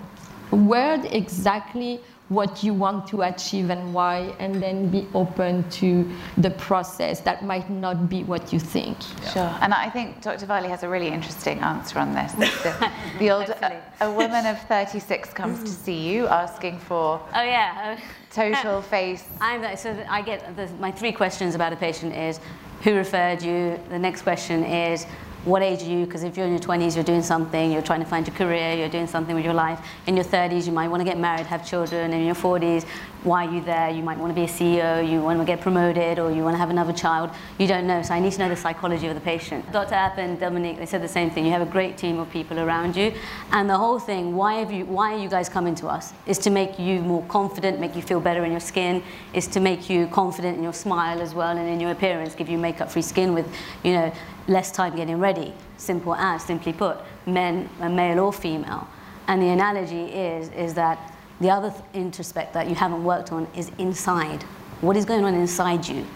where 0.51 1.01
exactly 1.11 2.01
what 2.31 2.63
you 2.65 2.73
want 2.73 3.07
to 3.09 3.23
achieve 3.23 3.69
and 3.69 3.93
why, 3.93 4.35
and 4.39 4.63
then 4.63 4.89
be 4.91 5.07
open 5.15 5.69
to 5.71 6.11
the 6.39 6.51
process 6.51 7.21
that 7.21 7.45
might 7.45 7.69
not 7.69 8.09
be 8.09 8.25
what 8.25 8.53
you 8.53 8.59
think. 8.59 8.97
Sure. 9.33 9.55
And 9.61 9.75
I 9.75 9.91
think 9.91 10.23
Dr. 10.23 10.47
Varley 10.47 10.69
has 10.71 10.83
a 10.83 10.89
really 10.89 11.09
interesting 11.09 11.59
answer 11.59 11.99
on 11.99 12.15
this. 12.15 12.33
The, 12.65 12.91
the 13.19 13.31
old, 13.31 13.49
a, 13.51 13.83
a 14.01 14.11
woman 14.11 14.47
of 14.47 14.59
36 14.63 15.35
comes 15.35 15.63
to 15.65 15.71
see 15.71 16.09
you 16.09 16.27
asking 16.27 16.79
for 16.79 17.21
Oh 17.35 17.43
yeah. 17.43 17.99
total 18.31 18.81
face. 18.95 19.25
I'm 19.41 19.77
so 19.77 19.95
I 20.09 20.23
get 20.23 20.57
the, 20.57 20.69
my 20.81 20.91
three 20.91 21.13
questions 21.13 21.55
about 21.55 21.73
a 21.73 21.77
patient 21.77 22.15
is 22.15 22.41
who 22.83 22.95
referred 22.95 23.43
you. 23.43 23.79
The 23.91 23.99
next 23.99 24.23
question 24.23 24.65
is 24.65 25.07
what 25.45 25.63
age 25.63 25.83
are 25.83 25.87
you? 25.87 26.07
Because 26.07 26.23
if 26.23 26.37
you're 26.37 26.47
in 26.47 26.53
your 26.53 26.61
20s, 26.61 26.95
you're 26.95 27.05
doing 27.05 27.23
something, 27.23 27.71
you're 27.71 27.83
trying 27.83 28.01
to 28.01 28.07
find 28.07 28.27
your 28.27 28.35
career, 28.35 28.75
you're 28.75 28.89
doing 28.89 29.07
something 29.07 29.35
with 29.35 29.45
your 29.45 29.55
life. 29.55 29.79
In 30.07 30.17
your 30.17 30.25
30s, 30.25 30.67
you 30.67 30.73
might 30.73 30.89
want 30.89 31.01
to 31.01 31.05
get 31.05 31.19
married, 31.19 31.47
have 31.47 31.67
children. 31.67 32.13
In 32.13 32.25
your 32.25 32.35
40s, 32.35 32.87
why 33.25 33.47
are 33.47 33.53
you 33.53 33.63
there? 33.63 33.91
You 33.91 34.03
might 34.03 34.19
want 34.19 34.31
to 34.31 34.35
be 34.35 34.45
a 34.45 34.53
CEO, 34.53 35.09
you 35.09 35.21
want 35.21 35.39
to 35.41 35.45
get 35.45 35.61
promoted, 35.61 36.19
or 36.19 36.31
you 36.31 36.43
want 36.45 36.55
to 36.55 36.59
have 36.59 36.71
another 36.71 36.93
child. 36.93 37.31
You 37.59 37.67
don't 37.67 37.87
know. 37.87 38.03
So 38.03 38.15
I 38.15 38.21
need 38.21 38.33
to 38.33 38.39
know 38.39 38.49
the 38.49 38.57
psychology 38.57 39.07
of 39.07 39.15
the 39.15 39.21
patient. 39.21 39.71
Dr. 39.73 39.95
App 39.95 40.19
and 40.19 40.39
Dominique, 40.39 40.77
they 40.77 40.87
said 40.87 41.03
the 41.03 41.09
same 41.09 41.31
thing. 41.31 41.47
You 41.47 41.53
have 41.53 41.63
a 41.63 41.71
great 41.71 41.97
team 41.97 42.19
of 42.19 42.31
people 42.31 42.61
around 42.61 42.97
you, 42.97 43.15
and 43.53 43.69
the 43.69 43.77
whole 43.77 43.99
thing. 43.99 44.37
Why 44.37 44.55
have 44.55 44.71
you? 44.71 44.85
Why 44.85 45.15
are 45.15 45.19
you 45.19 45.29
guys 45.29 45.49
coming 45.49 45.75
to 45.77 45.89
us? 45.89 46.13
Is 46.27 46.39
to 46.41 46.51
make 46.51 46.79
you 46.79 47.01
more 47.01 47.25
confident, 47.25 47.81
make 47.81 47.97
you 47.97 48.03
feel 48.03 48.21
better 48.21 48.45
in 48.45 48.51
your 48.51 48.61
skin. 48.61 49.03
Is 49.33 49.47
to 49.49 49.61
make 49.61 49.89
you 49.89 50.07
confident 50.09 50.59
in 50.59 50.63
your 50.63 50.75
smile 50.75 51.21
as 51.21 51.35
well 51.35 51.57
and 51.57 51.69
in 51.69 51.81
your 51.81 51.93
appearance. 51.93 52.35
Give 52.35 52.49
you 52.49 52.59
makeup-free 52.59 53.03
skin 53.03 53.33
with, 53.33 53.47
you 53.83 53.93
know, 53.93 54.13
less 54.49 54.71
time 54.71 54.97
getting 54.97 55.19
ready. 55.19 55.55
Simple 55.79 56.15
as, 56.15 56.45
simply 56.45 56.73
put, 56.73 56.99
men, 57.27 57.69
male 57.81 58.21
or 58.21 58.33
female. 58.33 58.87
And 59.27 59.41
the 59.41 59.49
analogy 59.49 60.05
is 60.13 60.51
is 60.51 60.75
that 60.75 61.14
the 61.41 61.51
other 61.51 61.71
th- 61.71 61.83
introspect 61.95 62.55
that 62.55 62.69
you 62.69 62.75
haven't 62.75 63.05
worked 63.05 63.33
on 63.33 63.47
is 63.57 63.71
inside. 63.79 64.43
What 64.81 64.97
is 64.97 65.05
going 65.05 65.25
on 65.25 65.35
inside 65.35 65.87
you? 65.87 66.07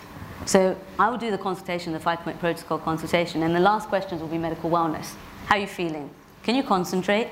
So 0.47 0.77
I 0.99 1.11
will 1.11 1.19
do 1.19 1.31
the 1.31 1.39
consultation, 1.39 1.93
the 1.93 2.01
five-point 2.01 2.39
protocol 2.41 2.79
consultation, 2.79 3.43
and 3.43 3.55
the 3.55 3.61
last 3.61 3.89
questions 3.89 4.21
will 4.21 4.29
be 4.29 4.39
medical 4.39 4.71
wellness. 4.71 5.15
How 5.47 5.57
are 5.57 5.59
you 5.59 5.67
feeling? 5.67 6.09
Can 6.43 6.55
you 6.55 6.63
concentrate? 6.63 7.29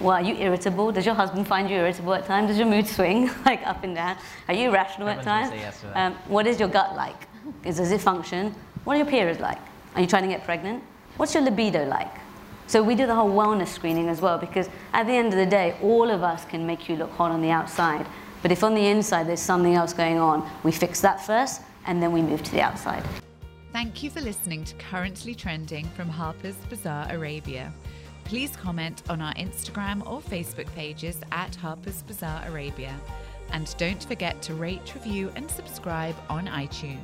Well, 0.00 0.12
are 0.12 0.22
you 0.22 0.34
irritable? 0.36 0.92
Does 0.92 1.04
your 1.04 1.14
husband 1.14 1.46
find 1.46 1.68
you 1.68 1.76
irritable 1.76 2.14
at 2.14 2.24
times? 2.24 2.48
Does 2.48 2.58
your 2.58 2.66
mood 2.66 2.86
swing 2.86 3.30
like 3.44 3.64
up 3.66 3.84
and 3.84 3.94
down? 3.94 4.16
Are 4.48 4.54
you 4.54 4.70
irrational 4.70 5.08
at 5.08 5.22
times? 5.22 5.52
yes. 5.54 5.84
Um, 5.94 6.14
what 6.26 6.46
is 6.46 6.58
your 6.58 6.68
gut 6.68 6.96
like? 6.96 7.28
Is, 7.64 7.76
does 7.76 7.92
it 7.92 8.00
function? 8.00 8.54
What 8.84 8.94
are 8.94 8.96
your 8.96 9.06
periods 9.06 9.40
like? 9.40 9.58
Are 9.94 10.00
you 10.00 10.06
trying 10.06 10.22
to 10.22 10.28
get 10.28 10.44
pregnant? 10.44 10.82
What's 11.18 11.34
your 11.34 11.42
libido 11.42 11.84
like? 11.86 12.10
So 12.70 12.84
we 12.84 12.94
do 12.94 13.04
the 13.04 13.16
whole 13.16 13.32
wellness 13.32 13.66
screening 13.66 14.08
as 14.08 14.20
well 14.20 14.38
because 14.38 14.68
at 14.92 15.04
the 15.08 15.12
end 15.12 15.32
of 15.32 15.40
the 15.40 15.44
day, 15.44 15.76
all 15.82 16.08
of 16.08 16.22
us 16.22 16.44
can 16.44 16.64
make 16.64 16.88
you 16.88 16.94
look 16.94 17.10
hot 17.10 17.32
on 17.32 17.42
the 17.42 17.50
outside. 17.50 18.06
But 18.42 18.52
if 18.52 18.62
on 18.62 18.74
the 18.76 18.86
inside 18.86 19.26
there's 19.26 19.40
something 19.40 19.74
else 19.74 19.92
going 19.92 20.18
on, 20.18 20.48
we 20.62 20.70
fix 20.70 21.00
that 21.00 21.26
first 21.26 21.62
and 21.88 22.00
then 22.00 22.12
we 22.12 22.22
move 22.22 22.44
to 22.44 22.52
the 22.52 22.60
outside. 22.60 23.02
Thank 23.72 24.04
you 24.04 24.10
for 24.10 24.20
listening 24.20 24.64
to 24.66 24.76
Currently 24.76 25.34
Trending 25.34 25.88
from 25.96 26.08
Harper's 26.08 26.54
Bazaar 26.68 27.08
Arabia. 27.10 27.72
Please 28.22 28.54
comment 28.54 29.02
on 29.10 29.20
our 29.20 29.34
Instagram 29.34 30.06
or 30.06 30.20
Facebook 30.20 30.72
pages 30.76 31.20
at 31.32 31.56
Harper's 31.56 32.02
Bazaar 32.02 32.44
Arabia. 32.46 32.94
And 33.50 33.74
don't 33.78 34.04
forget 34.04 34.40
to 34.42 34.54
rate, 34.54 34.94
review, 34.94 35.32
and 35.34 35.50
subscribe 35.50 36.14
on 36.28 36.46
iTunes. 36.46 37.00